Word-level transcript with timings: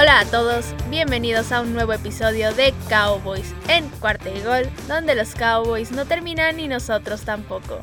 Hola 0.00 0.20
a 0.20 0.24
todos, 0.26 0.64
bienvenidos 0.90 1.50
a 1.50 1.60
un 1.60 1.74
nuevo 1.74 1.92
episodio 1.92 2.54
de 2.54 2.72
Cowboys 2.88 3.52
en 3.66 3.88
cuarta 3.98 4.30
y 4.30 4.40
gol, 4.42 4.70
donde 4.86 5.16
los 5.16 5.34
Cowboys 5.34 5.90
no 5.90 6.04
terminan 6.04 6.60
y 6.60 6.68
nosotros 6.68 7.22
tampoco. 7.22 7.80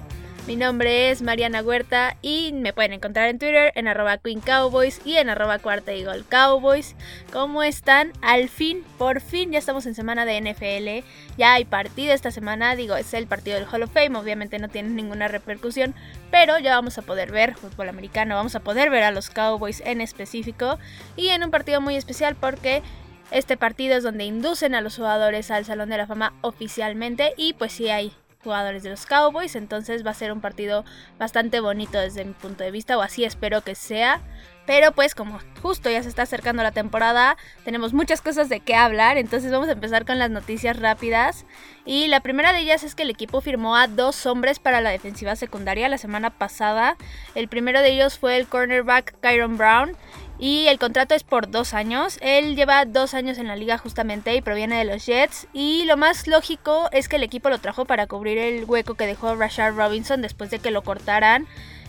Mi 0.48 0.56
nombre 0.56 1.10
es 1.10 1.24
Mariana 1.24 1.64
Huerta 1.64 2.18
y 2.22 2.52
me 2.54 2.72
pueden 2.72 2.94
encontrar 2.94 3.30
en 3.30 3.40
Twitter 3.40 3.72
en 3.74 3.88
arroba 3.88 4.20
Queen 4.20 4.42
Cowboys 4.42 5.02
y 5.04 5.16
en 5.16 5.28
arroba 5.28 5.58
cuarta 5.58 5.92
gol 6.04 6.24
Cowboys. 6.30 6.96
¿Cómo 7.34 7.64
están? 7.64 8.14
Al 8.22 8.48
fin, 8.48 8.84
por 9.00 9.22
fin, 9.22 9.52
ya 9.52 9.58
estamos 9.58 9.88
en 9.88 9.96
semana 9.96 10.24
de 10.24 10.40
NFL. 10.40 11.04
Ya 11.36 11.54
hay 11.54 11.66
partido 11.66 12.14
esta 12.14 12.30
semana, 12.30 12.76
digo, 12.76 12.96
es 12.96 13.12
el 13.16 13.26
partido 13.26 13.58
del 13.58 13.68
Hall 13.68 13.82
of 13.82 13.92
Fame, 13.92 14.20
obviamente 14.20 14.60
no 14.60 14.70
tiene 14.70 14.90
ninguna 14.90 15.28
repercusión, 15.28 15.96
pero 16.30 16.60
ya 16.60 16.76
vamos 16.76 17.00
a 17.00 17.02
poder 17.02 17.32
ver 17.32 17.56
fútbol 17.56 17.90
americano, 17.90 18.36
vamos 18.36 18.54
a 18.54 18.60
poder 18.60 18.92
ver 18.92 19.02
a 19.02 19.10
los 19.10 19.32
Cowboys 19.32 19.82
en 19.84 20.00
específico 20.00 20.78
y 21.16 21.30
en 21.30 21.44
un 21.44 21.50
partido 21.50 21.82
muy 21.82 21.96
especial 21.96 22.36
porque 22.36 22.84
este 23.32 23.58
partido 23.58 23.98
es 23.98 24.04
donde 24.04 24.26
inducen 24.26 24.76
a 24.76 24.82
los 24.82 24.96
jugadores 24.96 25.50
al 25.50 25.66
Salón 25.66 25.90
de 25.90 25.98
la 25.98 26.06
Fama 26.06 26.34
oficialmente 26.42 27.34
y 27.36 27.54
pues 27.54 27.72
sí 27.72 27.90
hay 27.90 28.14
jugadores 28.46 28.84
de 28.84 28.92
los 28.92 29.06
Cowboys, 29.06 29.58
entonces 29.58 30.06
va 30.06 30.12
a 30.12 30.14
ser 30.14 30.32
un 30.32 30.40
partido 30.40 30.86
bastante 31.20 31.60
bonito 31.60 32.00
desde 32.00 32.24
mi 32.24 32.32
punto 32.32 32.64
de 32.64 32.72
vista, 32.72 32.98
o 32.98 33.02
así 33.02 33.26
espero 33.26 33.60
que 33.62 33.76
sea. 33.76 34.22
Pero 34.66 34.94
pues 34.94 35.14
como 35.14 35.40
justo 35.62 35.90
ya 35.90 36.02
se 36.02 36.10
está 36.10 36.24
acercando 36.24 36.64
la 36.64 36.72
temporada, 36.72 37.38
tenemos 37.66 37.94
muchas 37.94 38.22
cosas 38.22 38.50
de 38.50 38.62
qué 38.62 38.76
hablar, 38.76 39.18
entonces 39.18 39.52
vamos 39.52 39.68
a 39.68 39.74
empezar 39.74 40.06
con 40.06 40.18
las 40.18 40.32
noticias 40.32 40.80
rápidas. 40.80 41.46
Y 41.86 42.08
la 42.08 42.22
primera 42.22 42.52
de 42.52 42.60
ellas 42.60 42.84
es 42.84 42.96
que 42.96 43.04
el 43.04 43.12
equipo 43.12 43.42
firmó 43.42 43.76
a 43.76 43.88
dos 43.88 44.26
hombres 44.26 44.58
para 44.58 44.82
la 44.82 44.90
defensiva 44.90 45.36
secundaria 45.36 45.90
la 45.90 46.00
semana 46.00 46.32
pasada. 46.32 46.98
El 47.36 47.48
primero 47.48 47.82
de 47.82 47.90
ellos 47.90 48.18
fue 48.18 48.38
el 48.38 48.48
cornerback 48.48 49.20
Kyron 49.22 49.58
Brown 49.58 49.96
y 50.38 50.68
el 50.68 50.80
contrato 50.80 51.16
es 51.16 51.24
por 51.24 51.50
dos 51.50 51.74
años. 51.74 52.18
Él 52.22 52.56
lleva 52.56 52.86
dos 52.86 53.14
años 53.14 53.38
en 53.38 53.48
la 53.48 53.56
liga 53.56 53.78
justamente 53.78 54.36
y 54.36 54.42
proviene 54.42 54.78
de 54.78 54.86
los 54.86 55.06
Jets. 55.06 55.48
Y 55.54 55.86
lo 55.86 55.98
más 55.98 56.28
lógico 56.28 56.90
es 56.92 57.08
que 57.08 57.16
el 57.16 57.24
equipo 57.24 57.50
lo 57.50 57.60
trajo 57.60 57.86
para 57.86 58.08
cubrir 58.08 58.38
el 58.38 58.66
hueco 58.66 58.96
que 58.96 59.08
dejó 59.08 59.36
Rashard 59.36 59.76
Robinson 59.76 60.22
después 60.22 60.50
de 60.50 60.60
que 60.60 60.72
lo 60.72 60.84
cortaran. 60.84 61.48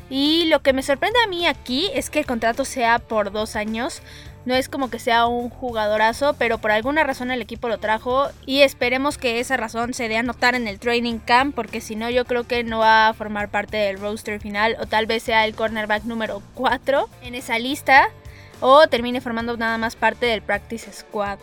Y 0.08 0.44
lo 0.44 0.62
que 0.62 0.72
me 0.72 0.84
sorprende 0.84 1.18
a 1.24 1.28
mí 1.28 1.46
aquí 1.46 1.90
es 1.92 2.10
que 2.10 2.20
el 2.20 2.26
contrato 2.26 2.64
sea 2.64 3.00
por 3.00 3.32
dos 3.32 3.56
años. 3.56 4.02
No 4.44 4.54
es 4.54 4.68
como 4.68 4.90
que 4.90 5.00
sea 5.00 5.26
un 5.26 5.50
jugadorazo, 5.50 6.34
pero 6.38 6.58
por 6.58 6.70
alguna 6.70 7.02
razón 7.02 7.32
el 7.32 7.42
equipo 7.42 7.68
lo 7.68 7.78
trajo 7.78 8.28
y 8.46 8.60
esperemos 8.60 9.18
que 9.18 9.40
esa 9.40 9.56
razón 9.56 9.92
se 9.92 10.08
dé 10.08 10.18
a 10.18 10.22
notar 10.22 10.54
en 10.54 10.68
el 10.68 10.78
training 10.78 11.18
camp, 11.18 11.52
porque 11.52 11.80
si 11.80 11.96
no 11.96 12.10
yo 12.10 12.24
creo 12.24 12.46
que 12.46 12.62
no 12.62 12.78
va 12.78 13.08
a 13.08 13.14
formar 13.14 13.48
parte 13.48 13.76
del 13.76 13.98
roster 13.98 14.38
final 14.38 14.76
o 14.78 14.86
tal 14.86 15.06
vez 15.06 15.24
sea 15.24 15.44
el 15.46 15.56
cornerback 15.56 16.04
número 16.04 16.42
4 16.54 17.08
en 17.22 17.34
esa 17.34 17.58
lista 17.58 18.08
o 18.60 18.86
termine 18.86 19.20
formando 19.20 19.56
nada 19.56 19.78
más 19.78 19.96
parte 19.96 20.26
del 20.26 20.42
practice 20.42 20.92
squad. 20.92 21.38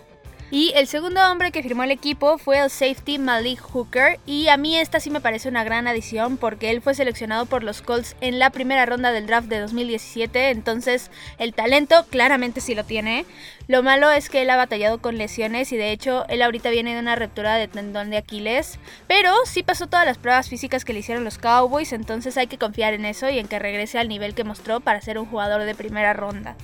Y 0.56 0.72
el 0.76 0.86
segundo 0.86 1.20
hombre 1.32 1.52
que 1.52 1.64
firmó 1.64 1.82
el 1.82 1.90
equipo 1.90 2.38
fue 2.38 2.60
el 2.60 2.70
safety 2.70 3.18
Malik 3.18 3.60
Hooker. 3.60 4.20
Y 4.28 4.50
a 4.50 4.58
mí 4.58 4.78
esta 4.78 5.00
sí 5.00 5.10
me 5.10 5.20
parece 5.20 5.50
una 5.50 5.64
gran 5.64 5.88
adición 5.88 6.38
porque 6.38 6.70
él 6.70 6.80
fue 6.80 6.94
seleccionado 6.94 7.48
por 7.48 7.64
los 7.64 7.82
Colts 7.82 8.16
en 8.22 8.38
la 8.38 8.52
primera 8.52 8.86
ronda 8.86 9.12
del 9.12 9.26
draft 9.26 9.48
de 9.48 9.58
2017. 9.58 10.52
Entonces 10.52 11.10
el 11.40 11.56
talento 11.56 12.06
claramente 12.08 12.62
sí 12.62 12.76
lo 12.76 12.84
tiene. 12.84 13.26
Lo 13.68 13.82
malo 13.82 14.12
es 14.12 14.30
que 14.30 14.44
él 14.44 14.50
ha 14.52 14.56
batallado 14.56 15.02
con 15.02 15.18
lesiones 15.18 15.72
y 15.72 15.78
de 15.78 15.92
hecho 15.92 16.24
él 16.30 16.44
ahorita 16.44 16.70
viene 16.70 16.94
de 16.94 17.00
una 17.00 17.16
ruptura 17.16 17.56
de 17.56 17.68
tendón 17.68 18.12
de 18.12 18.18
Aquiles. 18.18 18.78
Pero 19.08 19.34
sí 19.46 19.64
pasó 19.64 19.88
todas 19.88 20.06
las 20.06 20.20
pruebas 20.20 20.50
físicas 20.50 20.86
que 20.86 20.94
le 20.94 21.00
hicieron 21.00 21.24
los 21.24 21.40
Cowboys. 21.40 21.94
Entonces 21.94 22.38
hay 22.38 22.46
que 22.46 22.60
confiar 22.60 22.94
en 22.94 23.06
eso 23.06 23.28
y 23.28 23.40
en 23.40 23.48
que 23.48 23.58
regrese 23.58 23.98
al 23.98 24.08
nivel 24.08 24.36
que 24.36 24.44
mostró 24.44 24.82
para 24.82 25.02
ser 25.02 25.18
un 25.18 25.26
jugador 25.26 25.64
de 25.64 25.74
primera 25.74 26.14
ronda. 26.14 26.56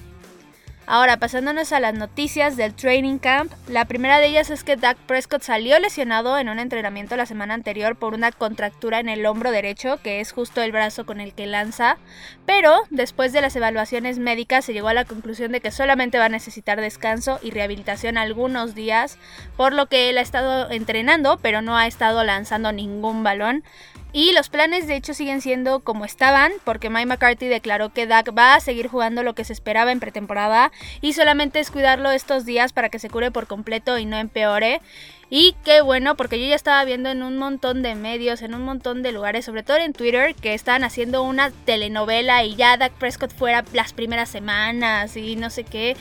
Ahora, 0.92 1.18
pasándonos 1.18 1.72
a 1.72 1.80
las 1.80 1.94
noticias 1.94 2.58
del 2.58 2.74
training 2.74 3.20
camp, 3.20 3.54
la 3.68 3.86
primera 3.86 4.18
de 4.18 4.26
ellas 4.26 4.50
es 4.50 4.64
que 4.64 4.76
Dak 4.76 4.98
Prescott 4.98 5.44
salió 5.44 5.78
lesionado 5.78 6.40
en 6.40 6.50
un 6.50 6.58
entrenamiento 6.58 7.16
la 7.16 7.28
semana 7.28 7.54
anterior 7.54 7.96
por 7.96 8.16
una 8.16 8.32
contractura 8.32 9.00
en 9.00 9.08
el 9.08 9.24
hombro 9.28 9.52
derecho, 9.52 10.00
que 10.02 10.20
es 10.20 10.32
justo 10.32 10.64
el 10.64 10.72
brazo 10.72 11.06
con 11.06 11.22
el 11.22 11.36
que 11.36 11.46
lanza, 11.46 12.00
pero 12.48 12.76
después 12.90 13.34
de 13.34 13.42
las 13.42 13.56
evaluaciones 13.56 14.18
médicas 14.18 14.66
se 14.66 14.74
llegó 14.74 14.88
a 14.88 14.96
la 14.96 15.06
conclusión 15.06 15.52
de 15.52 15.62
que 15.62 15.70
solamente 15.70 16.18
va 16.18 16.26
a 16.26 16.30
necesitar 16.30 16.82
descanso 16.82 17.38
y 17.44 17.52
rehabilitación 17.52 18.18
algunos 18.18 18.74
días, 18.74 19.20
por 19.58 19.74
lo 19.74 19.86
que 19.86 20.10
él 20.10 20.18
ha 20.18 20.22
estado 20.22 20.72
entrenando, 20.72 21.38
pero 21.40 21.62
no 21.62 21.78
ha 21.78 21.86
estado 21.86 22.24
lanzando 22.24 22.72
ningún 22.72 23.22
balón. 23.22 23.64
Y 24.12 24.34
los 24.34 24.50
planes 24.50 24.88
de 24.88 24.96
hecho 24.96 25.14
siguen 25.14 25.42
siendo 25.42 25.82
como 25.82 26.04
estaban, 26.04 26.52
porque 26.64 26.90
Mike 26.90 27.06
McCarthy 27.06 27.48
declaró 27.48 27.90
que 27.94 28.08
Dak 28.08 28.36
va 28.36 28.56
a 28.56 28.60
seguir 28.60 28.88
jugando 28.88 29.22
lo 29.22 29.36
que 29.36 29.44
se 29.44 29.54
esperaba 29.54 29.92
en 29.92 30.00
pretemporada 30.00 30.72
y 31.00 31.14
solamente 31.14 31.60
es 31.60 31.70
cuidarlo 31.70 32.10
estos 32.10 32.44
días 32.44 32.74
para 32.74 32.90
que 32.90 32.98
se 32.98 33.10
cure 33.10 33.30
por 33.30 33.46
completo 33.46 34.00
y 34.00 34.06
no 34.06 34.18
empeore. 34.18 34.82
Y 35.30 35.56
qué 35.64 35.82
bueno, 35.82 36.16
porque 36.16 36.42
yo 36.42 36.50
ya 36.50 36.56
estaba 36.56 36.84
viendo 36.86 37.10
en 37.10 37.22
un 37.22 37.38
montón 37.38 37.84
de 37.84 37.94
medios, 37.94 38.42
en 38.42 38.56
un 38.56 38.64
montón 38.64 39.04
de 39.04 39.12
lugares, 39.12 39.46
sobre 39.46 39.62
todo 39.62 39.78
en 39.78 39.94
Twitter, 39.94 40.34
que 40.34 40.56
estaban 40.56 40.84
haciendo 40.84 41.22
una 41.22 41.52
telenovela 41.52 42.44
y 42.44 42.56
ya 42.56 42.78
Dak 42.78 42.94
Prescott 42.94 43.32
fuera 43.32 43.64
las 43.74 43.94
primeras 43.94 44.30
semanas 44.30 45.16
y 45.18 45.36
no 45.36 45.52
sé 45.52 45.66
qué. 45.66 45.96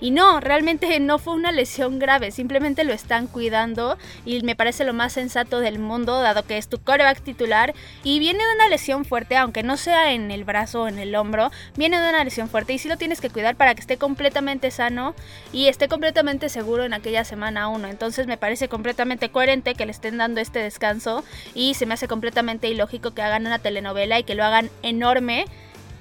Y 0.00 0.10
no, 0.10 0.40
realmente 0.40 0.98
no 1.00 1.18
fue 1.18 1.34
una 1.34 1.52
lesión 1.52 1.98
grave, 1.98 2.30
simplemente 2.30 2.84
lo 2.84 2.92
están 2.92 3.26
cuidando 3.26 3.98
y 4.24 4.40
me 4.42 4.56
parece 4.56 4.84
lo 4.84 4.94
más 4.94 5.12
sensato 5.12 5.60
del 5.60 5.78
mundo, 5.78 6.20
dado 6.20 6.44
que 6.44 6.56
es 6.56 6.68
tu 6.68 6.78
coreback 6.78 7.20
titular 7.20 7.74
y 8.02 8.18
viene 8.18 8.44
de 8.44 8.54
una 8.54 8.68
lesión 8.68 9.04
fuerte, 9.04 9.36
aunque 9.36 9.62
no 9.62 9.76
sea 9.76 10.12
en 10.12 10.30
el 10.30 10.44
brazo 10.44 10.82
o 10.82 10.88
en 10.88 10.98
el 10.98 11.14
hombro, 11.14 11.50
viene 11.76 12.00
de 12.00 12.08
una 12.08 12.24
lesión 12.24 12.48
fuerte 12.48 12.72
y 12.72 12.78
sí 12.78 12.88
lo 12.88 12.96
tienes 12.96 13.20
que 13.20 13.30
cuidar 13.30 13.56
para 13.56 13.74
que 13.74 13.80
esté 13.80 13.98
completamente 13.98 14.70
sano 14.70 15.14
y 15.52 15.68
esté 15.68 15.88
completamente 15.88 16.48
seguro 16.48 16.84
en 16.84 16.94
aquella 16.94 17.24
semana 17.24 17.68
1. 17.68 17.88
Entonces 17.88 18.26
me 18.26 18.38
parece 18.38 18.68
completamente 18.68 19.30
coherente 19.30 19.74
que 19.74 19.86
le 19.86 19.92
estén 19.92 20.18
dando 20.18 20.40
este 20.40 20.60
descanso 20.60 21.24
y 21.54 21.74
se 21.74 21.86
me 21.86 21.94
hace 21.94 22.08
completamente 22.08 22.68
ilógico 22.68 23.12
que 23.12 23.22
hagan 23.22 23.46
una 23.46 23.58
telenovela 23.58 24.18
y 24.18 24.24
que 24.24 24.34
lo 24.34 24.44
hagan 24.44 24.70
enorme 24.82 25.44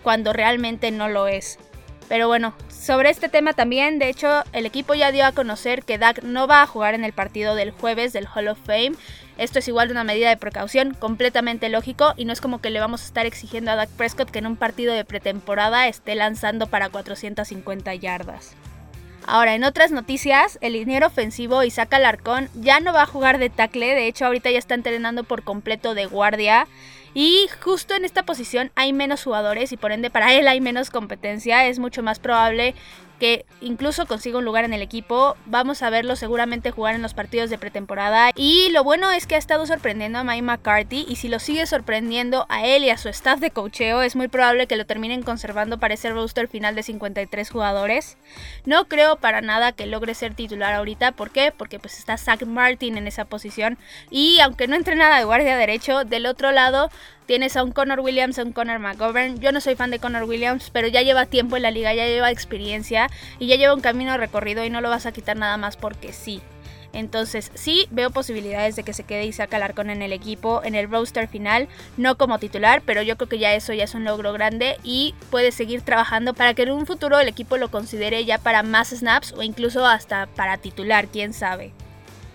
cuando 0.03 0.33
realmente 0.33 0.91
no 0.91 1.09
lo 1.09 1.27
es. 1.27 1.59
Pero 2.09 2.27
bueno, 2.27 2.53
sobre 2.69 3.11
este 3.11 3.29
tema 3.29 3.53
también, 3.53 3.99
de 3.99 4.09
hecho, 4.09 4.43
el 4.51 4.65
equipo 4.65 4.95
ya 4.95 5.11
dio 5.11 5.25
a 5.25 5.31
conocer 5.31 5.83
que 5.83 5.99
Dak 5.99 6.23
no 6.23 6.47
va 6.47 6.63
a 6.63 6.67
jugar 6.67 6.95
en 6.95 7.05
el 7.05 7.13
partido 7.13 7.53
del 7.53 7.69
jueves 7.69 8.13
del 8.13 8.27
Hall 8.27 8.47
of 8.47 8.57
Fame. 8.65 8.93
Esto 9.37 9.59
es 9.59 9.67
igual 9.67 9.87
de 9.87 9.91
una 9.93 10.03
medida 10.03 10.27
de 10.27 10.35
precaución 10.35 10.95
completamente 10.95 11.69
lógico 11.69 12.13
y 12.17 12.25
no 12.25 12.33
es 12.33 12.41
como 12.41 12.61
que 12.61 12.71
le 12.71 12.79
vamos 12.79 13.03
a 13.03 13.05
estar 13.05 13.27
exigiendo 13.27 13.69
a 13.69 13.75
Dak 13.75 13.89
Prescott 13.89 14.31
que 14.31 14.39
en 14.39 14.47
un 14.47 14.57
partido 14.57 14.93
de 14.93 15.05
pretemporada 15.05 15.87
esté 15.87 16.15
lanzando 16.15 16.65
para 16.65 16.89
450 16.89 17.93
yardas. 17.93 18.55
Ahora, 19.27 19.53
en 19.53 19.63
otras 19.63 19.91
noticias, 19.91 20.57
el 20.61 20.73
liniero 20.73 21.05
ofensivo 21.05 21.63
Isaac 21.63 21.93
Alarcón 21.93 22.49
ya 22.55 22.79
no 22.79 22.91
va 22.91 23.03
a 23.03 23.05
jugar 23.05 23.37
de 23.37 23.51
tackle, 23.51 23.93
de 23.93 24.07
hecho 24.07 24.25
ahorita 24.25 24.49
ya 24.49 24.57
está 24.57 24.73
entrenando 24.73 25.23
por 25.23 25.43
completo 25.43 25.93
de 25.93 26.07
guardia. 26.07 26.67
Y 27.13 27.47
justo 27.61 27.95
en 27.95 28.05
esta 28.05 28.23
posición 28.23 28.71
hay 28.75 28.93
menos 28.93 29.23
jugadores 29.23 29.71
y 29.71 29.77
por 29.77 29.91
ende 29.91 30.09
para 30.09 30.33
él 30.33 30.47
hay 30.47 30.61
menos 30.61 30.89
competencia. 30.89 31.67
Es 31.67 31.79
mucho 31.79 32.03
más 32.03 32.19
probable 32.19 32.75
que 33.19 33.45
incluso 33.61 34.05
consiga 34.07 34.39
un 34.39 34.45
lugar 34.45 34.63
en 34.65 34.73
el 34.73 34.81
equipo. 34.81 35.35
Vamos 35.45 35.81
a 35.83 35.89
verlo 35.89 36.15
seguramente 36.15 36.71
jugar 36.71 36.95
en 36.95 37.01
los 37.01 37.13
partidos 37.13 37.49
de 37.49 37.57
pretemporada. 37.57 38.31
Y 38.35 38.69
lo 38.71 38.83
bueno 38.83 39.11
es 39.11 39.27
que 39.27 39.35
ha 39.35 39.37
estado 39.37 39.65
sorprendiendo 39.65 40.19
a 40.19 40.23
Mike 40.23 40.41
McCarthy. 40.41 41.05
Y 41.07 41.17
si 41.17 41.27
lo 41.27 41.39
sigue 41.39 41.65
sorprendiendo 41.67 42.45
a 42.49 42.65
él 42.65 42.83
y 42.83 42.89
a 42.89 42.97
su 42.97 43.09
staff 43.09 43.39
de 43.39 43.51
cocheo, 43.51 44.01
es 44.01 44.15
muy 44.15 44.27
probable 44.27 44.67
que 44.67 44.77
lo 44.77 44.85
terminen 44.85 45.21
conservando 45.23 45.79
para 45.79 45.93
ese 45.93 46.09
roster 46.09 46.47
final 46.47 46.75
de 46.75 46.83
53 46.83 47.49
jugadores. 47.49 48.17
No 48.65 48.87
creo 48.87 49.17
para 49.17 49.41
nada 49.41 49.73
que 49.73 49.85
logre 49.85 50.15
ser 50.15 50.33
titular 50.33 50.73
ahorita. 50.73 51.11
¿Por 51.11 51.31
qué? 51.31 51.51
Porque 51.55 51.79
pues 51.79 51.99
está 51.99 52.17
Zach 52.17 52.43
Martin 52.45 52.97
en 52.97 53.07
esa 53.07 53.25
posición. 53.25 53.77
Y 54.09 54.39
aunque 54.39 54.67
no 54.67 54.75
entre 54.75 54.95
nada 54.95 55.17
de 55.17 55.25
guardia 55.25 55.57
derecho, 55.57 56.05
del 56.05 56.25
otro 56.25 56.51
lado 56.51 56.89
Tienes 57.29 57.55
a 57.57 57.63
un 57.63 57.71
Connor 57.71 57.99
Williams, 57.99 58.39
a 58.39 58.43
un 58.43 58.53
Connor 58.53 58.79
McGovern. 58.79 59.39
Yo 59.39 59.51
no 59.51 59.61
soy 59.61 59.75
fan 59.75 59.91
de 59.91 59.99
Connor 59.99 60.23
Williams, 60.23 60.71
pero 60.71 60.87
ya 60.87 61.03
lleva 61.03 61.27
tiempo 61.27 61.57
en 61.57 61.61
la 61.61 61.69
liga, 61.69 61.93
ya 61.93 62.07
lleva 62.07 62.31
experiencia 62.31 63.07
y 63.37 63.45
ya 63.45 63.55
lleva 63.55 63.75
un 63.75 63.81
camino 63.81 64.17
recorrido 64.17 64.65
y 64.65 64.71
no 64.71 64.81
lo 64.81 64.89
vas 64.89 65.05
a 65.05 65.11
quitar 65.11 65.37
nada 65.37 65.55
más 65.55 65.77
porque 65.77 66.11
sí. 66.11 66.41
Entonces, 66.91 67.51
sí 67.53 67.85
veo 67.91 68.09
posibilidades 68.09 68.75
de 68.75 68.81
que 68.81 68.93
se 68.93 69.03
quede 69.03 69.27
Isaac 69.27 69.53
Alarcón 69.53 69.91
en 69.91 70.01
el 70.01 70.11
equipo, 70.11 70.63
en 70.63 70.73
el 70.73 70.89
roster 70.89 71.27
final, 71.27 71.67
no 71.97 72.17
como 72.17 72.39
titular, 72.39 72.81
pero 72.83 73.03
yo 73.03 73.15
creo 73.15 73.29
que 73.29 73.37
ya 73.37 73.53
eso 73.53 73.73
ya 73.73 73.83
es 73.83 73.93
un 73.93 74.05
logro 74.05 74.33
grande 74.33 74.79
y 74.83 75.13
puede 75.29 75.51
seguir 75.51 75.83
trabajando 75.83 76.33
para 76.33 76.55
que 76.55 76.63
en 76.63 76.71
un 76.71 76.87
futuro 76.87 77.19
el 77.19 77.27
equipo 77.27 77.57
lo 77.57 77.69
considere 77.69 78.25
ya 78.25 78.39
para 78.39 78.63
más 78.63 78.89
snaps 78.89 79.33
o 79.33 79.43
incluso 79.43 79.85
hasta 79.85 80.25
para 80.35 80.57
titular, 80.57 81.05
quién 81.05 81.33
sabe. 81.33 81.73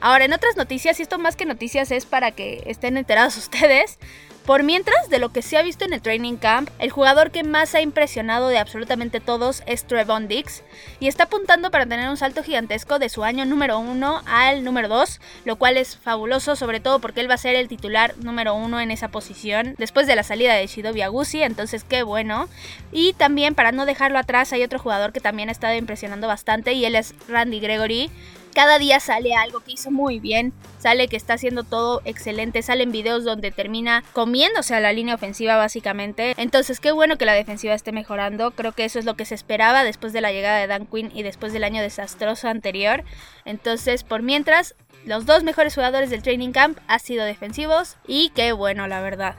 Ahora, 0.00 0.26
en 0.26 0.34
otras 0.34 0.56
noticias, 0.56 1.00
y 1.00 1.02
esto 1.02 1.18
más 1.18 1.34
que 1.34 1.46
noticias 1.46 1.90
es 1.90 2.06
para 2.06 2.30
que 2.30 2.62
estén 2.66 2.96
enterados 2.96 3.36
ustedes, 3.38 3.98
Por 4.44 4.62
mientras, 4.62 5.08
de 5.08 5.18
lo 5.18 5.30
que 5.30 5.40
se 5.40 5.56
ha 5.56 5.62
visto 5.62 5.86
en 5.86 5.94
el 5.94 6.02
training 6.02 6.36
camp, 6.36 6.68
el 6.78 6.90
jugador 6.90 7.30
que 7.30 7.42
más 7.42 7.74
ha 7.74 7.80
impresionado 7.80 8.48
de 8.48 8.58
absolutamente 8.58 9.18
todos 9.18 9.62
es 9.64 9.84
Trevon 9.84 10.28
Dix 10.28 10.62
y 11.00 11.08
está 11.08 11.24
apuntando 11.24 11.70
para 11.70 11.86
tener 11.86 12.10
un 12.10 12.18
salto 12.18 12.42
gigantesco 12.42 12.98
de 12.98 13.08
su 13.08 13.24
año 13.24 13.46
número 13.46 13.78
1 13.78 14.22
al 14.26 14.62
número 14.62 14.88
2, 14.88 15.20
lo 15.46 15.56
cual 15.56 15.78
es 15.78 15.96
fabuloso, 15.96 16.56
sobre 16.56 16.80
todo 16.80 16.98
porque 16.98 17.22
él 17.22 17.30
va 17.30 17.34
a 17.34 17.38
ser 17.38 17.54
el 17.56 17.68
titular 17.68 18.14
número 18.18 18.54
1 18.54 18.80
en 18.80 18.90
esa 18.90 19.08
posición 19.08 19.76
después 19.78 20.06
de 20.06 20.14
la 20.14 20.22
salida 20.22 20.52
de 20.52 20.66
Shidobi 20.66 21.00
Agusi, 21.00 21.42
entonces 21.42 21.82
qué 21.82 22.02
bueno. 22.02 22.46
Y 22.92 23.14
también 23.14 23.54
para 23.54 23.72
no 23.72 23.86
dejarlo 23.86 24.18
atrás 24.18 24.52
hay 24.52 24.62
otro 24.62 24.78
jugador 24.78 25.14
que 25.14 25.20
también 25.20 25.48
ha 25.48 25.52
estado 25.52 25.74
impresionando 25.74 26.26
bastante 26.26 26.74
y 26.74 26.84
él 26.84 26.96
es 26.96 27.14
Randy 27.28 27.60
Gregory 27.60 28.10
cada 28.54 28.78
día 28.78 29.00
sale 29.00 29.34
algo 29.34 29.60
que 29.60 29.72
hizo 29.72 29.90
muy 29.90 30.20
bien, 30.20 30.52
sale 30.78 31.08
que 31.08 31.16
está 31.16 31.34
haciendo 31.34 31.64
todo 31.64 32.00
excelente, 32.04 32.62
salen 32.62 32.92
videos 32.92 33.24
donde 33.24 33.50
termina 33.50 34.02
comiéndose 34.12 34.74
a 34.74 34.80
la 34.80 34.92
línea 34.92 35.16
ofensiva 35.16 35.56
básicamente. 35.56 36.34
Entonces, 36.36 36.80
qué 36.80 36.92
bueno 36.92 37.18
que 37.18 37.26
la 37.26 37.34
defensiva 37.34 37.74
esté 37.74 37.92
mejorando, 37.92 38.52
creo 38.52 38.72
que 38.72 38.84
eso 38.84 38.98
es 38.98 39.04
lo 39.04 39.14
que 39.14 39.24
se 39.24 39.34
esperaba 39.34 39.84
después 39.84 40.12
de 40.12 40.20
la 40.20 40.32
llegada 40.32 40.58
de 40.58 40.66
Dan 40.66 40.86
Quinn 40.86 41.10
y 41.14 41.22
después 41.22 41.52
del 41.52 41.64
año 41.64 41.82
desastroso 41.82 42.48
anterior. 42.48 43.04
Entonces, 43.44 44.04
por 44.04 44.22
mientras, 44.22 44.74
los 45.04 45.26
dos 45.26 45.42
mejores 45.42 45.74
jugadores 45.74 46.10
del 46.10 46.22
training 46.22 46.52
camp 46.52 46.78
han 46.86 47.00
sido 47.00 47.24
defensivos 47.24 47.96
y 48.06 48.30
qué 48.30 48.52
bueno, 48.52 48.86
la 48.86 49.00
verdad. 49.00 49.36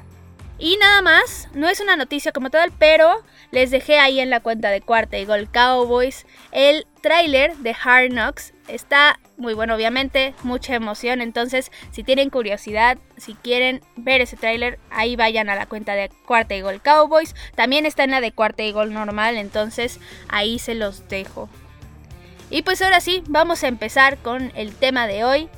Y 0.57 0.77
nada 0.77 1.01
más, 1.01 1.49
no 1.53 1.67
es 1.67 1.81
una 1.81 1.95
noticia 1.97 2.31
como 2.31 2.49
tal, 2.49 2.71
pero 2.77 3.23
les 3.51 3.71
dejé 3.71 3.99
ahí 3.99 4.19
en 4.19 4.29
la 4.29 4.39
cuenta 4.39 4.69
de 4.69 4.81
cuarta 4.81 5.17
y 5.17 5.25
gol 5.25 5.49
Cowboys 5.51 6.25
el 6.51 6.87
tráiler 7.01 7.57
de 7.57 7.75
Hard 7.83 8.11
Knocks. 8.11 8.53
Está 8.67 9.19
muy 9.37 9.53
bueno, 9.53 9.75
obviamente, 9.75 10.33
mucha 10.43 10.73
emoción. 10.73 11.21
Entonces, 11.21 11.71
si 11.91 12.03
tienen 12.03 12.29
curiosidad, 12.29 12.97
si 13.17 13.35
quieren 13.35 13.81
ver 13.95 14.21
ese 14.21 14.37
tráiler, 14.37 14.79
ahí 14.89 15.15
vayan 15.15 15.49
a 15.49 15.55
la 15.55 15.67
cuenta 15.67 15.93
de 15.93 16.09
cuarta 16.25 16.55
y 16.55 16.61
gol 16.61 16.81
Cowboys. 16.81 17.35
También 17.55 17.85
está 17.85 18.03
en 18.03 18.11
la 18.11 18.21
de 18.21 18.31
cuarta 18.31 18.63
y 18.63 18.71
gol 18.71 18.93
normal, 18.93 19.37
entonces 19.37 19.99
ahí 20.29 20.57
se 20.57 20.73
los 20.73 21.07
dejo. 21.09 21.47
Y 22.49 22.61
pues 22.63 22.81
ahora 22.81 23.01
sí, 23.01 23.23
vamos 23.27 23.63
a 23.63 23.67
empezar 23.67 24.17
con 24.17 24.51
el 24.55 24.73
tema 24.73 25.07
de 25.07 25.23
hoy. 25.23 25.49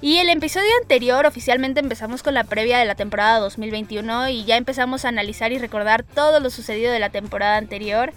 Y 0.00 0.18
el 0.18 0.28
episodio 0.28 0.70
anterior 0.82 1.24
oficialmente 1.24 1.80
empezamos 1.80 2.22
con 2.22 2.34
la 2.34 2.44
previa 2.44 2.78
de 2.78 2.84
la 2.84 2.94
temporada 2.94 3.38
2021 3.38 4.28
y 4.28 4.44
ya 4.44 4.56
empezamos 4.56 5.04
a 5.04 5.08
analizar 5.08 5.52
y 5.52 5.58
recordar 5.58 6.02
todo 6.02 6.38
lo 6.38 6.50
sucedido 6.50 6.92
de 6.92 6.98
la 6.98 7.10
temporada 7.10 7.56
anterior. 7.56 8.12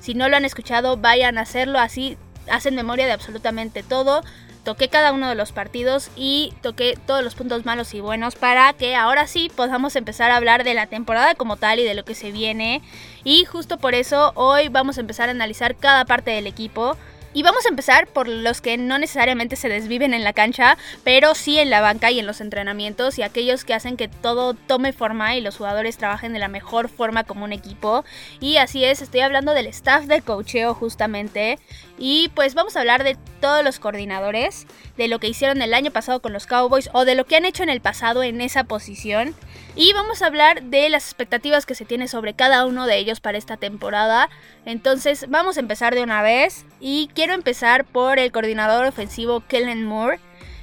Si 0.00 0.14
no 0.14 0.28
lo 0.28 0.36
han 0.36 0.44
escuchado, 0.44 0.96
vayan 0.96 1.38
a 1.38 1.42
hacerlo 1.42 1.78
así, 1.80 2.16
hacen 2.50 2.74
memoria 2.74 3.06
de 3.06 3.12
absolutamente 3.12 3.82
todo. 3.82 4.22
Toqué 4.64 4.88
cada 4.88 5.12
uno 5.12 5.28
de 5.28 5.34
los 5.34 5.52
partidos 5.52 6.10
y 6.16 6.54
toqué 6.62 6.98
todos 7.06 7.22
los 7.22 7.34
puntos 7.34 7.66
malos 7.66 7.92
y 7.92 8.00
buenos 8.00 8.34
para 8.34 8.72
que 8.72 8.96
ahora 8.96 9.26
sí 9.26 9.50
podamos 9.54 9.94
empezar 9.94 10.30
a 10.30 10.36
hablar 10.36 10.64
de 10.64 10.72
la 10.72 10.86
temporada 10.86 11.34
como 11.34 11.58
tal 11.58 11.80
y 11.80 11.84
de 11.84 11.94
lo 11.94 12.06
que 12.06 12.14
se 12.14 12.32
viene. 12.32 12.80
Y 13.24 13.44
justo 13.44 13.76
por 13.76 13.94
eso 13.94 14.32
hoy 14.36 14.68
vamos 14.68 14.96
a 14.96 15.02
empezar 15.02 15.28
a 15.28 15.32
analizar 15.32 15.76
cada 15.76 16.06
parte 16.06 16.30
del 16.30 16.46
equipo. 16.46 16.96
Y 17.36 17.42
vamos 17.42 17.66
a 17.66 17.68
empezar 17.68 18.06
por 18.06 18.28
los 18.28 18.60
que 18.60 18.76
no 18.76 18.96
necesariamente 18.96 19.56
se 19.56 19.68
desviven 19.68 20.14
en 20.14 20.22
la 20.22 20.32
cancha, 20.32 20.78
pero 21.02 21.34
sí 21.34 21.58
en 21.58 21.68
la 21.68 21.80
banca 21.80 22.12
y 22.12 22.20
en 22.20 22.26
los 22.26 22.40
entrenamientos 22.40 23.18
y 23.18 23.22
aquellos 23.22 23.64
que 23.64 23.74
hacen 23.74 23.96
que 23.96 24.06
todo 24.06 24.54
tome 24.54 24.92
forma 24.92 25.34
y 25.34 25.40
los 25.40 25.56
jugadores 25.56 25.98
trabajen 25.98 26.32
de 26.32 26.38
la 26.38 26.46
mejor 26.46 26.88
forma 26.88 27.24
como 27.24 27.44
un 27.44 27.52
equipo. 27.52 28.04
Y 28.38 28.58
así 28.58 28.84
es, 28.84 29.02
estoy 29.02 29.20
hablando 29.20 29.52
del 29.52 29.66
staff 29.66 30.04
del 30.04 30.22
cocheo 30.22 30.74
justamente. 30.74 31.58
Y 31.98 32.28
pues 32.34 32.54
vamos 32.54 32.76
a 32.76 32.80
hablar 32.80 33.04
de 33.04 33.16
todos 33.40 33.62
los 33.62 33.78
coordinadores, 33.78 34.66
de 34.96 35.06
lo 35.06 35.20
que 35.20 35.28
hicieron 35.28 35.62
el 35.62 35.74
año 35.74 35.92
pasado 35.92 36.20
con 36.20 36.32
los 36.32 36.46
Cowboys 36.46 36.90
o 36.92 37.04
de 37.04 37.14
lo 37.14 37.24
que 37.24 37.36
han 37.36 37.44
hecho 37.44 37.62
en 37.62 37.68
el 37.68 37.80
pasado 37.80 38.22
en 38.22 38.40
esa 38.40 38.64
posición. 38.64 39.34
Y 39.76 39.92
vamos 39.92 40.22
a 40.22 40.26
hablar 40.26 40.62
de 40.64 40.88
las 40.88 41.04
expectativas 41.04 41.66
que 41.66 41.74
se 41.74 41.84
tiene 41.84 42.08
sobre 42.08 42.34
cada 42.34 42.64
uno 42.66 42.86
de 42.86 42.98
ellos 42.98 43.20
para 43.20 43.38
esta 43.38 43.56
temporada. 43.56 44.28
Entonces 44.64 45.26
vamos 45.28 45.56
a 45.56 45.60
empezar 45.60 45.94
de 45.94 46.02
una 46.02 46.22
vez 46.22 46.64
y 46.80 47.10
quiero 47.14 47.34
empezar 47.34 47.84
por 47.84 48.18
el 48.18 48.32
coordinador 48.32 48.86
ofensivo 48.86 49.44
Kellen 49.46 49.84
Moore. 49.84 50.18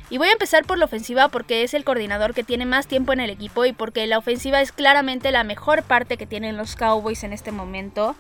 Y 0.10 0.18
voy 0.18 0.28
a 0.28 0.34
empezar 0.34 0.66
por 0.66 0.78
la 0.78 0.86
ofensiva 0.86 1.30
porque 1.30 1.64
es 1.64 1.74
el 1.74 1.86
coordinador 1.86 2.34
que 2.34 2.44
tiene 2.44 2.66
más 2.66 2.88
tiempo 2.88 3.14
en 3.14 3.22
el 3.22 3.30
equipo 3.30 3.64
y 3.64 3.72
porque 3.72 4.06
la 4.08 4.18
ofensiva 4.18 4.60
es 4.60 4.74
claramente 4.74 5.32
la 5.32 5.46
mejor 5.46 5.84
parte 5.84 6.18
que 6.18 6.26
tienen 6.26 6.58
los 6.58 6.76
Cowboys 6.76 7.24
en 7.24 7.32
este 7.32 7.54
momento. 7.54 8.18